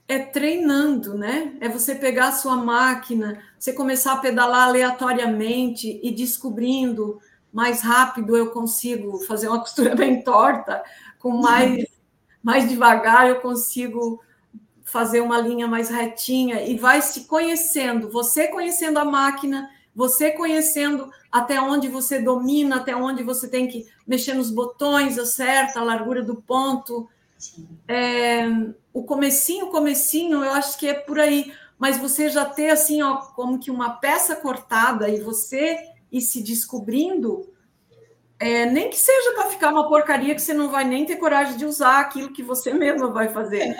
[0.07, 1.57] é treinando, né?
[1.59, 7.19] É você pegar a sua máquina, você começar a pedalar aleatoriamente e descobrindo
[7.51, 10.83] mais rápido eu consigo fazer uma costura bem torta,
[11.19, 11.85] com mais
[12.43, 14.21] mais devagar eu consigo
[14.83, 21.09] fazer uma linha mais retinha e vai se conhecendo, você conhecendo a máquina, você conhecendo
[21.31, 26.21] até onde você domina, até onde você tem que mexer nos botões, acerta a largura
[26.21, 27.09] do ponto.
[27.87, 28.45] É,
[28.93, 31.51] o comecinho, comecinho, eu acho que é por aí.
[31.77, 35.77] Mas você já ter assim, ó, como que uma peça cortada e você
[36.11, 37.53] ir se descobrindo,
[38.39, 41.57] é, nem que seja para ficar uma porcaria que você não vai nem ter coragem
[41.57, 43.75] de usar aquilo que você mesma vai fazer.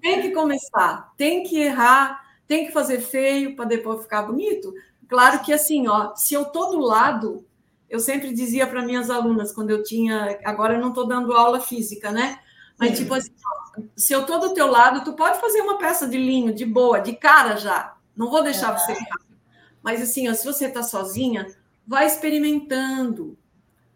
[0.00, 4.72] Tem que começar, tem que errar, tem que fazer feio para depois ficar bonito.
[5.08, 7.46] Claro que assim, ó, se eu tô do lado,
[7.88, 11.60] eu sempre dizia para minhas alunas quando eu tinha, agora eu não estou dando aula
[11.60, 12.38] física, né?
[12.78, 13.30] Mas tipo assim,
[13.96, 16.98] se eu tô do teu lado, tu pode fazer uma peça de linho de boa,
[16.98, 17.94] de cara já.
[18.16, 19.20] Não vou deixar você errar.
[19.82, 21.46] Mas assim, ó, se você está sozinha,
[21.86, 23.36] vai experimentando.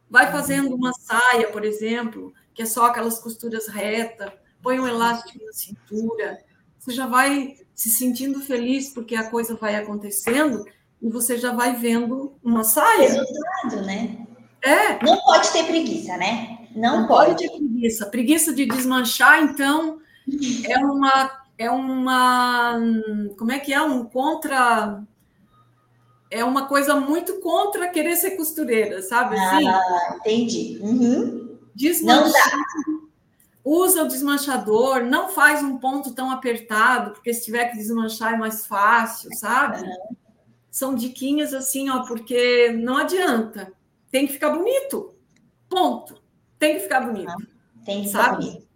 [0.09, 4.31] Vai fazendo uma saia, por exemplo, que é só aquelas costuras retas,
[4.63, 6.45] põe um elástico na cintura.
[6.79, 10.65] Você já vai se sentindo feliz porque a coisa vai acontecendo
[11.03, 13.09] e você já vai vendo uma saia.
[13.09, 14.27] Resultado, né?
[14.63, 15.05] É.
[15.05, 16.56] Não pode ter preguiça, né?
[16.77, 17.37] Não, não pode.
[17.37, 18.07] ter preguiça.
[18.07, 19.99] Preguiça de desmanchar, então,
[20.65, 21.47] é uma.
[21.59, 22.79] É uma.
[23.39, 23.81] Como é que é?
[23.81, 25.03] Um contra.
[26.31, 29.37] É uma coisa muito contra querer ser costureira, sabe?
[29.37, 29.69] Assim?
[29.69, 30.79] Ah, entendi.
[30.83, 31.57] Uhum.
[31.75, 32.53] Desmanchar.
[33.65, 38.37] Usa o desmanchador, não faz um ponto tão apertado, porque se tiver que desmanchar é
[38.37, 39.83] mais fácil, sabe?
[39.83, 40.17] Uhum.
[40.71, 43.73] São diquinhas assim, ó, porque não adianta.
[44.11, 45.15] Tem que ficar bonito.
[45.69, 46.26] Ponto.
[46.59, 47.33] Tem que ficar bonito.
[47.85, 48.67] Tem que ficar bonito.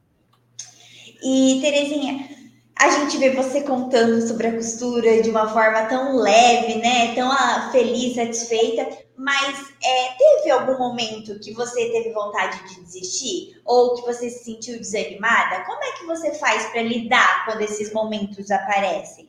[1.22, 2.28] E, Terezinha,
[2.80, 7.14] a gente vê você contando sobre a costura de uma forma tão leve, né?
[7.14, 8.88] Tão ah, feliz, satisfeita.
[9.16, 13.60] Mas é, teve algum momento que você teve vontade de desistir?
[13.66, 15.62] Ou que você se sentiu desanimada?
[15.64, 19.28] Como é que você faz para lidar quando esses momentos aparecem?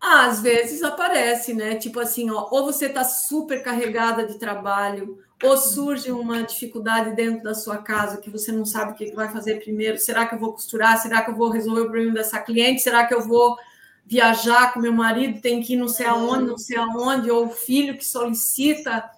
[0.00, 1.76] Ah, às vezes aparece, né?
[1.76, 7.42] Tipo assim, ó, ou você está super carregada de trabalho, ou surge uma dificuldade dentro
[7.42, 9.98] da sua casa que você não sabe o que vai fazer primeiro.
[9.98, 10.98] Será que eu vou costurar?
[10.98, 12.82] Será que eu vou resolver o problema dessa cliente?
[12.82, 13.56] Será que eu vou
[14.06, 15.40] viajar com meu marido?
[15.40, 19.10] Tem que ir não sei aonde, não sei aonde, ou o filho que solicita.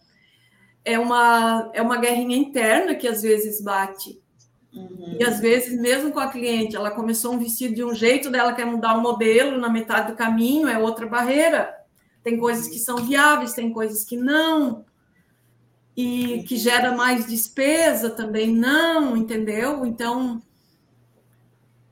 [0.85, 4.21] É uma, é uma guerrinha interna que às vezes bate.
[4.73, 5.17] Uhum.
[5.19, 8.53] E às vezes, mesmo com a cliente, ela começou um vestido de um jeito, dela
[8.53, 11.75] quer mudar o modelo na metade do caminho, é outra barreira.
[12.23, 14.85] Tem coisas que são viáveis, tem coisas que não.
[15.97, 19.87] E que gera mais despesa também não, entendeu?
[19.87, 20.43] Então,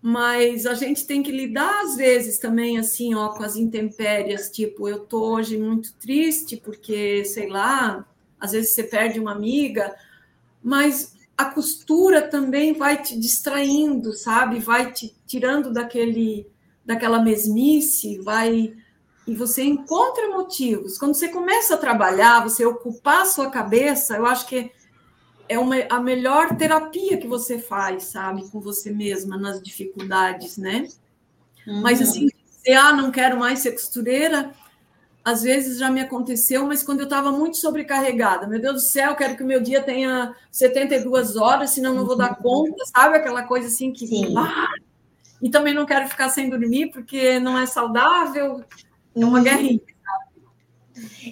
[0.03, 4.87] mas a gente tem que lidar às vezes também assim, ó, com as intempéries, tipo,
[4.87, 8.07] eu tô hoje muito triste porque, sei lá,
[8.39, 9.97] às vezes você perde uma amiga,
[10.63, 14.59] mas a costura também vai te distraindo, sabe?
[14.59, 16.47] Vai te tirando daquele
[16.85, 18.75] daquela mesmice, vai
[19.27, 20.99] e você encontra motivos.
[20.99, 24.71] Quando você começa a trabalhar, você ocupar a sua cabeça, eu acho que
[25.49, 30.89] é uma, a melhor terapia que você faz, sabe, com você mesma nas dificuldades, né?
[31.67, 31.81] Uhum.
[31.81, 34.55] Mas assim, dizer, ah, não quero mais ser costureira,
[35.25, 39.17] às vezes já me aconteceu, mas quando eu estava muito sobrecarregada, meu Deus do céu,
[39.17, 43.17] quero que o meu dia tenha 72 horas, senão não vou dar conta, sabe?
[43.17, 44.35] Aquela coisa assim que.
[44.37, 44.69] Ah,
[45.43, 48.63] e também não quero ficar sem dormir, porque não é saudável,
[49.17, 49.81] é uma guerrinha.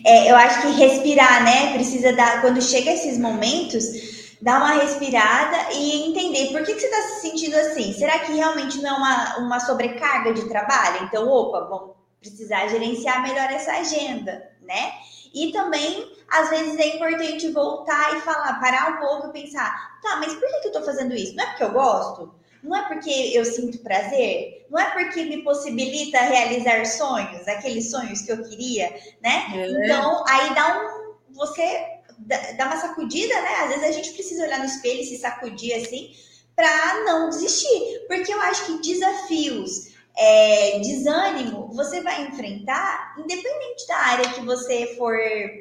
[0.04, 1.72] É, eu acho que respirar, né?
[1.74, 2.40] Precisa dar.
[2.40, 3.84] Quando chega esses momentos,
[4.40, 7.92] dar uma respirada e entender por que, que você está se sentindo assim.
[7.92, 11.04] Será que realmente não é uma, uma sobrecarga de trabalho?
[11.04, 14.92] Então, opa, vamos precisar gerenciar melhor essa agenda, né?
[15.32, 20.16] E também, às vezes, é importante voltar e falar, parar um pouco e pensar, tá,
[20.16, 21.34] mas por que, que eu tô fazendo isso?
[21.34, 22.34] Não é porque eu gosto?
[22.62, 24.66] Não é porque eu sinto prazer?
[24.70, 28.88] Não é porque me possibilita realizar sonhos, aqueles sonhos que eu queria,
[29.20, 29.46] né?
[29.54, 29.70] É.
[29.70, 31.12] Então, aí dá um.
[31.34, 31.86] Você
[32.56, 33.54] dá uma sacudida, né?
[33.62, 36.12] Às vezes a gente precisa olhar no espelho e se sacudir assim,
[36.54, 38.06] para não desistir.
[38.06, 44.94] Porque eu acho que desafios é, desânimo você vai enfrentar, independente da área que você
[44.96, 45.16] for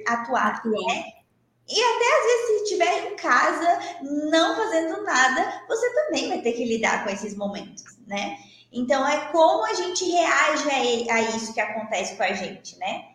[0.07, 1.20] atuar, né?
[1.69, 6.53] E até às vezes, se estiver em casa, não fazendo nada, você também vai ter
[6.53, 8.37] que lidar com esses momentos, né?
[8.71, 13.11] Então, é como a gente reage a, isso que acontece com a gente, né?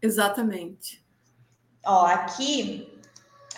[0.00, 1.02] Exatamente.
[1.86, 2.90] Ó, aqui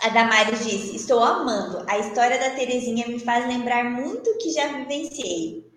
[0.02, 1.84] A Damares disse: Estou amando.
[1.88, 5.68] A história da Terezinha me faz lembrar muito o que já vivenciei.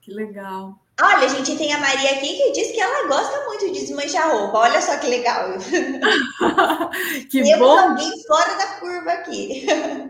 [0.00, 0.78] Que legal.
[1.02, 4.30] Olha, a gente tem a Maria aqui que diz que ela gosta muito de desmanchar
[4.30, 4.58] roupa.
[4.58, 5.52] Olha só que legal.
[7.30, 7.78] que Temos bom.
[7.78, 9.66] alguém fora da curva aqui.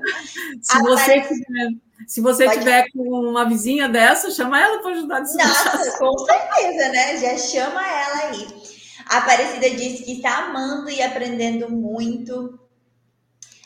[0.60, 1.22] Se a você Maria...
[1.22, 1.68] tiver,
[2.06, 5.76] se você tiver com uma vizinha dessa, chama ela para ajudar a desmanchar.
[5.76, 7.16] Nossa, com certeza, né?
[7.18, 8.46] Já chama ela aí.
[9.08, 12.59] A Aparecida disse que está amando e aprendendo muito.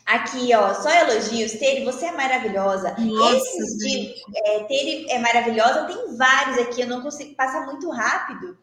[0.07, 1.53] Aqui, ó, só elogios.
[1.53, 2.95] Tere, você é maravilhosa.
[2.99, 7.91] Nossa, Esses de é, Tere é maravilhosa, tem vários aqui, eu não consigo passar muito
[7.91, 8.57] rápido.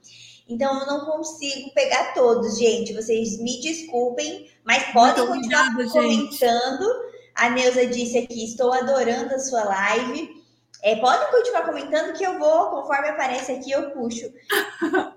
[0.48, 2.94] Então, eu não consigo pegar todos, gente.
[2.94, 6.84] Vocês me desculpem, mas podem muito continuar obrigada, comentando.
[6.84, 7.12] Gente.
[7.36, 10.30] A Neuza disse aqui: estou adorando a sua live.
[10.84, 14.32] É, podem continuar comentando que eu vou, conforme aparece aqui, eu puxo.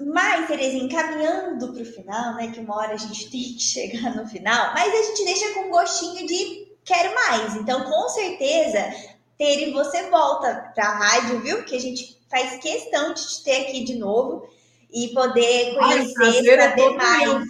[0.00, 2.50] Mas, Terezinha, encaminhando para o final, né?
[2.52, 5.66] Que uma hora a gente tem que chegar no final, mas a gente deixa com
[5.66, 7.56] um gostinho de quero mais.
[7.56, 8.94] Então, com certeza,
[9.38, 11.64] Tere, você volta para a rádio, viu?
[11.64, 14.48] Que a gente faz questão de te ter aqui de novo
[14.92, 17.46] e poder conhecer, Ai, saber mais.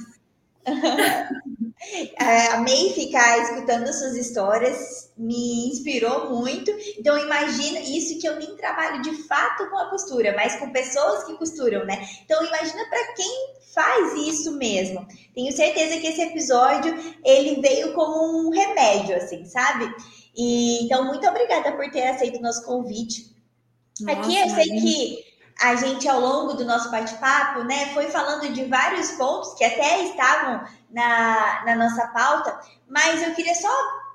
[2.18, 6.70] É, amei ficar escutando suas histórias, me inspirou muito.
[6.98, 11.24] Então, imagina isso que eu nem trabalho de fato com a costura, mas com pessoas
[11.24, 12.06] que costuram, né?
[12.24, 15.06] Então, imagina para quem faz isso mesmo.
[15.34, 19.94] Tenho certeza que esse episódio ele veio como um remédio, assim, sabe?
[20.34, 23.34] E então, muito obrigada por ter aceito o nosso convite.
[24.00, 28.52] Nossa, Aqui eu sei que a gente, ao longo do nosso bate-papo, né, foi falando
[28.52, 33.68] de vários pontos que até estavam na, na nossa pauta, mas eu queria só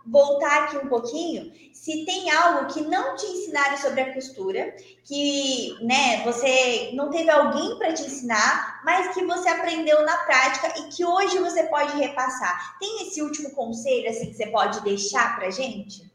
[0.05, 5.77] voltar aqui um pouquinho, se tem algo que não te ensinaram sobre a costura, que,
[5.81, 10.83] né, você não teve alguém para te ensinar, mas que você aprendeu na prática e
[10.89, 12.77] que hoje você pode repassar.
[12.79, 16.11] Tem esse último conselho assim que você pode deixar para gente?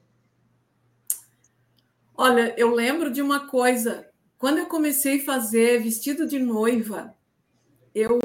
[2.17, 4.06] Olha, eu lembro de uma coisa
[4.39, 7.15] quando eu comecei a fazer vestido de noiva,
[7.95, 8.19] eu,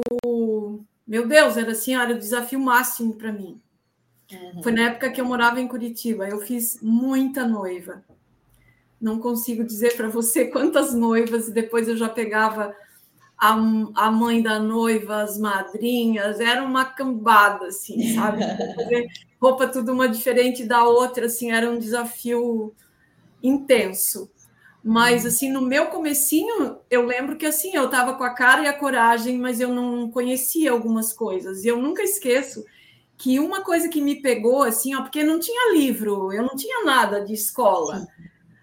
[1.06, 3.60] meu Deus, era assim, era o desafio máximo para mim.
[4.30, 4.62] Uhum.
[4.62, 6.28] Foi na época que eu morava em Curitiba.
[6.28, 8.04] Eu fiz muita noiva.
[9.00, 12.74] Não consigo dizer para você quantas noivas, e depois eu já pegava
[13.38, 13.54] a,
[13.94, 18.42] a mãe da noiva, as madrinhas, era uma cambada, assim, sabe?
[18.76, 19.06] Fazer
[19.40, 22.72] roupa tudo uma diferente da outra, assim, era um desafio
[23.42, 24.30] intenso.
[24.84, 28.66] Mas, assim, no meu comecinho, eu lembro que, assim, eu estava com a cara e
[28.66, 31.64] a coragem, mas eu não conhecia algumas coisas.
[31.64, 32.64] E eu nunca esqueço
[33.16, 36.84] que uma coisa que me pegou, assim, ó, porque não tinha livro, eu não tinha
[36.84, 38.08] nada de escola.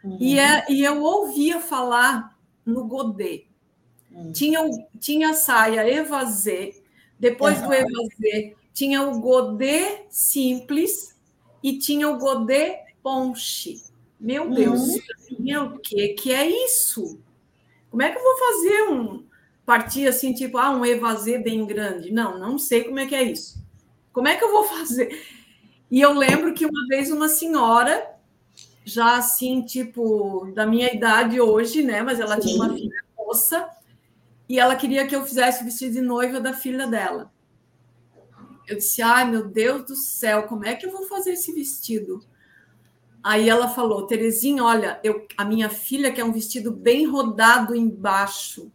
[0.03, 0.17] Uhum.
[0.19, 3.45] E, é, e eu ouvia falar no godê.
[4.11, 4.33] Uhum.
[4.33, 4.59] Tinha,
[4.99, 6.83] tinha a saia evasê,
[7.17, 7.67] depois uhum.
[7.67, 11.13] do evasê tinha o godê simples
[11.61, 13.81] e tinha o godê ponche.
[14.19, 14.81] Meu Deus,
[15.31, 15.65] uhum.
[15.75, 17.21] o que que é isso?
[17.89, 19.25] Como é que eu vou fazer um
[19.65, 22.11] partir assim, tipo, ah, um evasê bem grande?
[22.11, 23.63] Não, não sei como é que é isso.
[24.11, 25.23] Como é que eu vou fazer?
[25.89, 28.15] E eu lembro que uma vez uma senhora,
[28.83, 32.01] já assim, tipo, da minha idade hoje, né?
[32.01, 32.47] Mas ela Sim.
[32.47, 33.69] tinha uma filha moça,
[34.47, 37.31] e ela queria que eu fizesse o vestido de noiva da filha dela.
[38.67, 42.19] Eu disse, ai meu Deus do céu, como é que eu vou fazer esse vestido?
[43.23, 48.71] Aí ela falou, Terezinha, olha, eu, a minha filha quer um vestido bem rodado embaixo.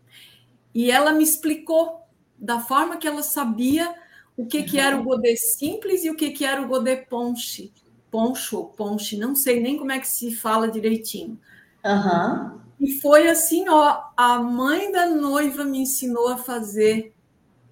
[0.75, 2.01] E ela me explicou
[2.39, 3.95] da forma que ela sabia
[4.37, 7.73] o que, que era o godê simples e o que, que era o godê ponche.
[8.11, 11.39] Poncho ou ponche, não sei nem como é que se fala direitinho.
[11.85, 12.61] Uhum.
[12.81, 17.15] E foi assim, ó, a mãe da noiva me ensinou a fazer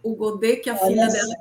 [0.02, 1.34] o godê que a olha filha dela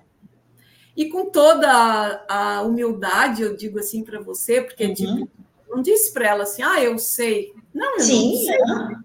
[0.95, 4.93] e com toda a, a humildade, eu digo assim para você, porque uhum.
[4.93, 5.29] tipo,
[5.69, 7.53] não disse para ela assim, ah, eu sei.
[7.73, 8.99] Não, eu Sim, não sei é.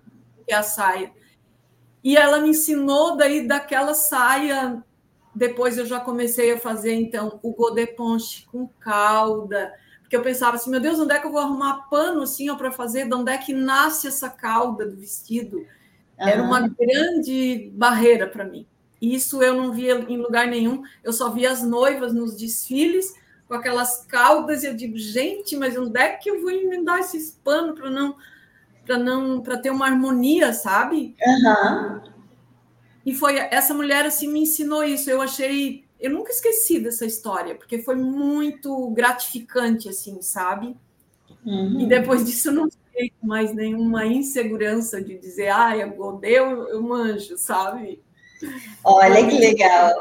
[0.47, 1.13] que é a saia.
[2.03, 4.83] E ela me ensinou daí daquela saia.
[5.35, 10.57] Depois eu já comecei a fazer então o godê ponche com cauda, porque eu pensava
[10.57, 13.09] assim, meu Deus, onde é que eu vou arrumar pano assim para fazer?
[13.09, 15.67] De onde é que nasce essa cauda do vestido?
[16.17, 18.67] Era uma grande barreira para mim.
[19.01, 20.83] Isso eu não via em lugar nenhum.
[21.05, 23.15] Eu só via as noivas nos desfiles
[23.47, 27.37] com aquelas caudas e eu digo, gente, mas onde é que eu vou emendar esse
[27.45, 28.17] pano para não
[28.85, 31.17] para não para ter uma harmonia, sabe?
[31.21, 32.01] Uhum.
[33.05, 35.11] E foi essa mulher assim me ensinou isso.
[35.11, 40.77] Eu achei, eu nunca esqueci dessa história, porque foi muito gratificante assim, sabe?
[41.45, 41.81] Uhum.
[41.81, 46.83] E depois disso eu não sei mais nenhuma insegurança de dizer, ah, eu godeu, eu
[46.83, 48.01] manjo, sabe?
[48.85, 49.95] Olha que legal.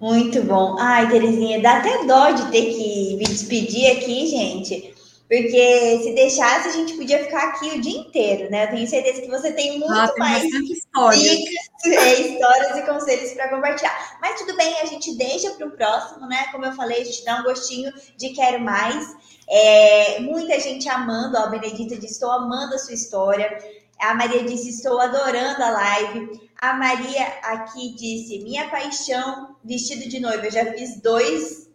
[0.00, 0.76] Muito bom.
[0.78, 4.94] Ai, Terezinha, dá até dó de ter que me despedir aqui, gente.
[5.28, 8.64] Porque se deixasse, a gente podia ficar aqui o dia inteiro, né?
[8.64, 11.20] Eu tenho certeza que você tem muito ah, tem mais histórias.
[11.20, 14.18] dicas, é, histórias e conselhos para compartilhar.
[14.20, 16.46] Mas tudo bem, a gente deixa para o próximo, né?
[16.52, 19.16] Como eu falei, a gente dá um gostinho de quero mais.
[19.48, 23.58] É, muita gente amando, ó, a Benedita disse: estou amando a sua história.
[24.00, 26.45] A Maria disse: estou adorando a live.
[26.60, 30.46] A Maria aqui disse: minha paixão, vestido de noiva.
[30.46, 31.68] Eu já fiz dois.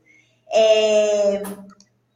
[0.54, 1.42] É,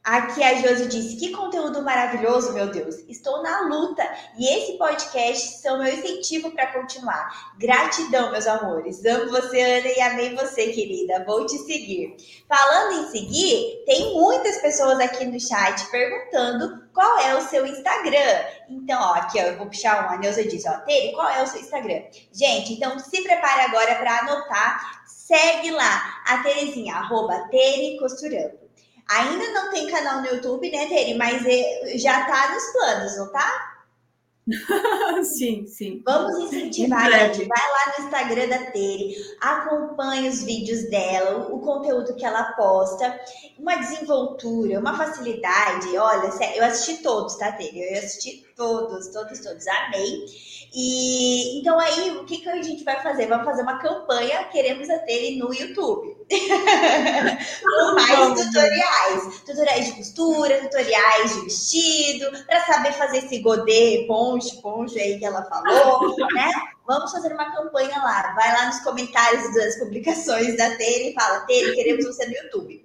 [0.06, 2.94] Aqui a Josi disse: que conteúdo maravilhoso, meu Deus.
[3.08, 4.08] Estou na luta
[4.38, 7.56] e esse podcast são meu incentivo para continuar.
[7.58, 9.04] Gratidão, meus amores.
[9.04, 11.24] Amo você, Ana, e amei você, querida.
[11.26, 12.16] Vou te seguir.
[12.48, 18.46] Falando em seguir, tem muitas pessoas aqui no chat perguntando qual é o seu Instagram.
[18.70, 20.14] Então, ó, aqui ó, eu vou puxar uma.
[20.14, 22.02] A Neuza diz: ó, Tere, qual é o seu Instagram?
[22.32, 25.04] Gente, então se prepare agora para anotar.
[25.06, 28.58] Segue lá a Terezinha, arroba Tere Costurando.
[29.08, 31.14] Ainda não tem canal no YouTube, né, Tere?
[31.14, 33.75] Mas é, já tá nos planos, não tá?
[35.24, 36.02] sim, sim.
[36.04, 37.48] Vamos incentivar, gente.
[37.48, 43.18] Vai lá no Instagram da Tere, acompanhe os vídeos dela, o conteúdo que ela posta,
[43.58, 45.96] uma desenvoltura, uma facilidade.
[45.96, 47.92] Olha, eu assisti todos, tá, Tere?
[47.92, 49.66] Eu assisti todos, todos, todos.
[49.66, 50.24] Amei.
[50.72, 53.26] E então aí, o que, que a gente vai fazer?
[53.26, 56.15] Vamos fazer uma campanha, queremos a Tere no YouTube.
[57.62, 59.42] Com mais tutoriais.
[59.44, 65.24] Tutoriais de costura, tutoriais de vestido, para saber fazer esse godê, ponche, ponche aí que
[65.24, 66.50] ela falou, né?
[66.86, 68.34] Vamos fazer uma campanha lá.
[68.34, 72.84] Vai lá nos comentários das publicações da Tere e fala: Tere, queremos você no YouTube.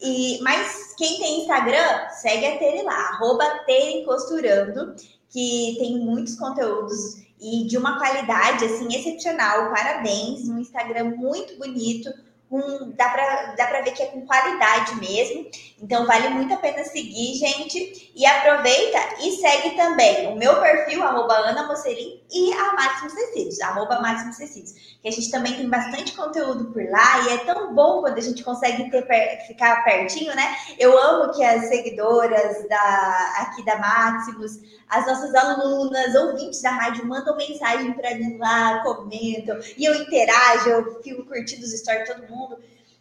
[0.00, 4.94] E, mas quem tem Instagram, segue a Tere lá, arroba Tere Costurando,
[5.28, 9.70] que tem muitos conteúdos e de uma qualidade assim excepcional.
[9.70, 12.10] Parabéns, um Instagram muito bonito,
[12.48, 15.46] com, dá para dá pra ver que é com qualidade mesmo.
[15.80, 18.12] Então vale muito a pena seguir, gente.
[18.14, 23.60] E aproveita e segue também o meu perfil, arroba Ana Mocelin, e a Máximos Tecidos,
[23.60, 24.72] arroba Máximos Tecidos.
[25.00, 28.22] Que a gente também tem bastante conteúdo por lá e é tão bom quando a
[28.22, 30.56] gente consegue ter, ficar pertinho, né?
[30.78, 37.06] Eu amo que as seguidoras da, aqui da Máximos, as nossas alunas, ouvintes da rádio,
[37.06, 42.28] mandam mensagem para mim lá, comentam, e eu interajo, eu fico curtindo os stories todo
[42.28, 42.37] mundo.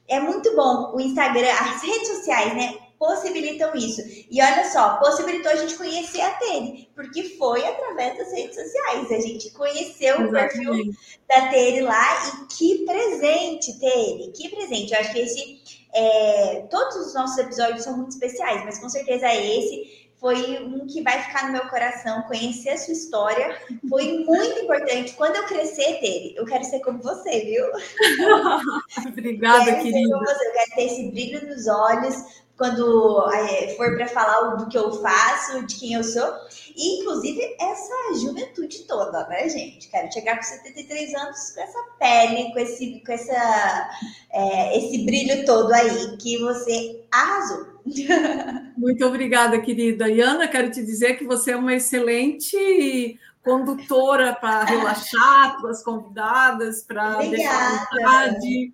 [0.07, 2.77] É muito bom o Instagram, as redes sociais, né?
[2.97, 4.01] Possibilitam isso.
[4.31, 9.11] E olha só, possibilitou a gente conhecer a Tere, porque foi através das redes sociais.
[9.11, 10.29] A gente conheceu Exatamente.
[10.29, 10.93] o perfil
[11.27, 14.93] da Tere lá e que presente, Tere, que presente.
[14.93, 15.57] Eu acho que esse.
[15.93, 21.01] É, todos os nossos episódios são muito especiais, mas com certeza esse foi um que
[21.01, 22.23] vai ficar no meu coração.
[22.23, 23.57] Conhecer a sua história
[23.87, 25.13] foi muito importante.
[25.13, 27.65] Quando eu crescer, Tere, eu quero ser como você, viu?
[29.07, 30.17] Obrigada, quero querida.
[30.19, 34.77] Você, eu quero ter esse brilho nos olhos quando é, for para falar do que
[34.77, 36.27] eu faço, de quem eu sou.
[36.75, 39.87] E, inclusive, essa juventude toda, né, gente?
[39.87, 43.91] Quero chegar com 73 anos com essa pele, com esse, com essa,
[44.31, 47.77] é, esse brilho todo aí que você arrasou.
[48.77, 50.07] Muito obrigada, querida.
[50.07, 56.83] E Ana, quero te dizer que você é uma excelente condutora para relaxar as convidadas,
[56.83, 58.73] para deixar vontade.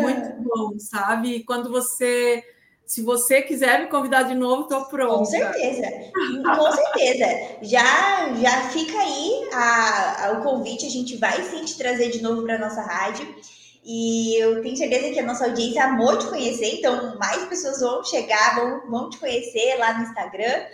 [0.00, 1.36] Muito bom, sabe?
[1.36, 2.42] E quando você
[2.86, 5.18] se você quiser me convidar de novo, estou pronta.
[5.18, 5.90] Com certeza,
[6.44, 7.58] com certeza.
[7.62, 12.20] Já, já fica aí a, a, o convite, a gente vai sim te trazer de
[12.20, 13.34] novo para nossa rádio.
[13.84, 18.02] E eu tenho certeza que a nossa audiência amou te conhecer, então mais pessoas vão
[18.02, 20.64] chegar, vão, vão te conhecer lá no Instagram.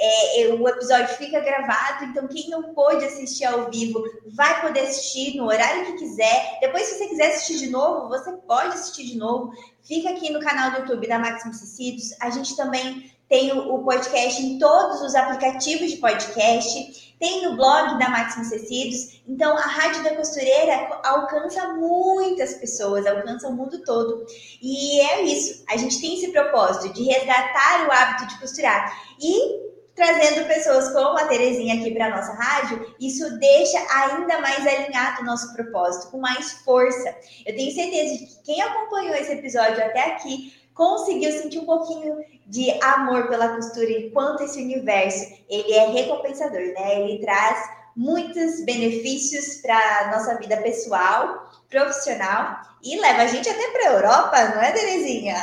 [0.00, 4.80] É, é, o episódio fica gravado, então quem não pôde assistir ao vivo vai poder
[4.80, 6.58] assistir no horário que quiser.
[6.60, 9.50] Depois, se você quiser assistir de novo, você pode assistir de novo.
[9.82, 12.14] Fica aqui no canal do YouTube da Maximus Tecidos.
[12.20, 17.98] A gente também tem o, podcast em todos os aplicativos de podcast, tem no blog
[17.98, 19.20] da Máximos Tecidos.
[19.28, 24.24] Então, a Rádio da Costureira alcança muitas pessoas, alcança o mundo todo.
[24.62, 28.96] E é isso, a gente tem esse propósito de resgatar o hábito de costurar.
[29.20, 29.68] E
[29.98, 35.22] trazendo pessoas como a Terezinha aqui para a nossa rádio, isso deixa ainda mais alinhado
[35.22, 37.14] o nosso propósito, com mais força.
[37.44, 42.24] Eu tenho certeza de que quem acompanhou esse episódio até aqui conseguiu sentir um pouquinho
[42.46, 47.00] de amor pela costura e quanto esse universo ele é recompensador, né?
[47.00, 53.88] Ele traz muitos benefícios para nossa vida pessoal profissional e leva a gente até para
[53.88, 55.34] a Europa, não é, Terezinha?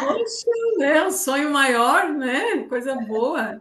[0.00, 0.46] Poxa,
[0.78, 1.02] né?
[1.02, 2.66] O sonho maior, né?
[2.68, 3.60] Coisa boa.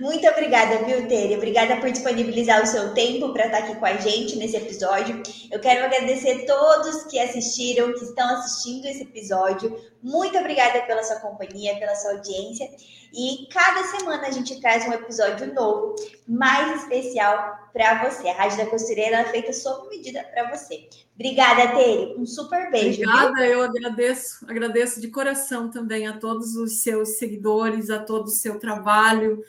[0.00, 1.36] Muito obrigada, viu, Tere?
[1.36, 5.22] Obrigada por disponibilizar o seu tempo para estar aqui com a gente nesse episódio.
[5.50, 9.78] Eu quero agradecer todos que assistiram, que estão assistindo esse episódio.
[10.02, 12.70] Muito obrigada pela sua companhia, pela sua audiência.
[13.12, 15.94] E cada semana a gente traz um episódio novo,
[16.26, 18.28] mais especial para você.
[18.28, 20.88] A Rádio da Costureira é feita sob medida para você.
[21.20, 22.14] Obrigada, Tere.
[22.16, 23.02] Um super beijo.
[23.02, 23.50] Obrigada, viu?
[23.50, 28.58] eu agradeço, agradeço de coração também a todos os seus seguidores, a todo o seu
[28.58, 29.44] trabalho,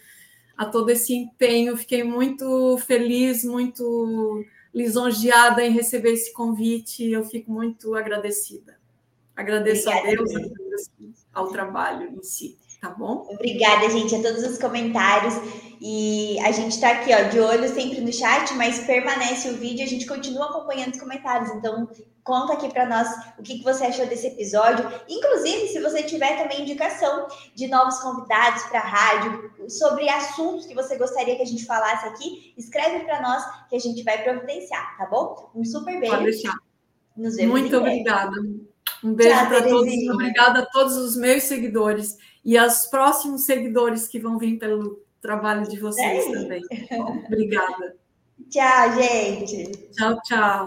[0.57, 1.77] a todo esse empenho.
[1.77, 4.43] Fiquei muito feliz, muito
[4.73, 7.09] lisonjeada em receber esse convite.
[7.09, 8.77] Eu fico muito agradecida.
[9.33, 10.91] Agradeço Obrigada, a Deus, agradeço
[11.33, 13.27] ao trabalho em si tá bom?
[13.29, 15.35] Obrigada, gente, a todos os comentários.
[15.79, 19.83] E a gente está aqui, ó, de olho sempre no chat, mas permanece o vídeo,
[19.83, 21.49] a gente continua acompanhando os comentários.
[21.51, 21.87] Então,
[22.23, 24.87] conta aqui para nós o que, que você achou desse episódio.
[25.07, 30.75] Inclusive, se você tiver também indicação de novos convidados para a rádio, sobre assuntos que
[30.75, 34.97] você gostaria que a gente falasse aqui, escreve para nós que a gente vai providenciar,
[34.97, 35.51] tá bom?
[35.55, 36.15] Um super beijo.
[36.15, 36.55] Pode deixar.
[37.17, 38.35] Nos vemos Muito obrigada.
[39.03, 39.93] Um beijo para todos.
[40.13, 45.67] Obrigada a todos os meus seguidores e aos próximos seguidores que vão vir pelo trabalho
[45.67, 46.31] de vocês é.
[46.31, 46.61] também.
[46.91, 47.95] Bom, obrigada.
[48.49, 49.71] Tchau, gente.
[49.91, 50.59] Tchau, tchau.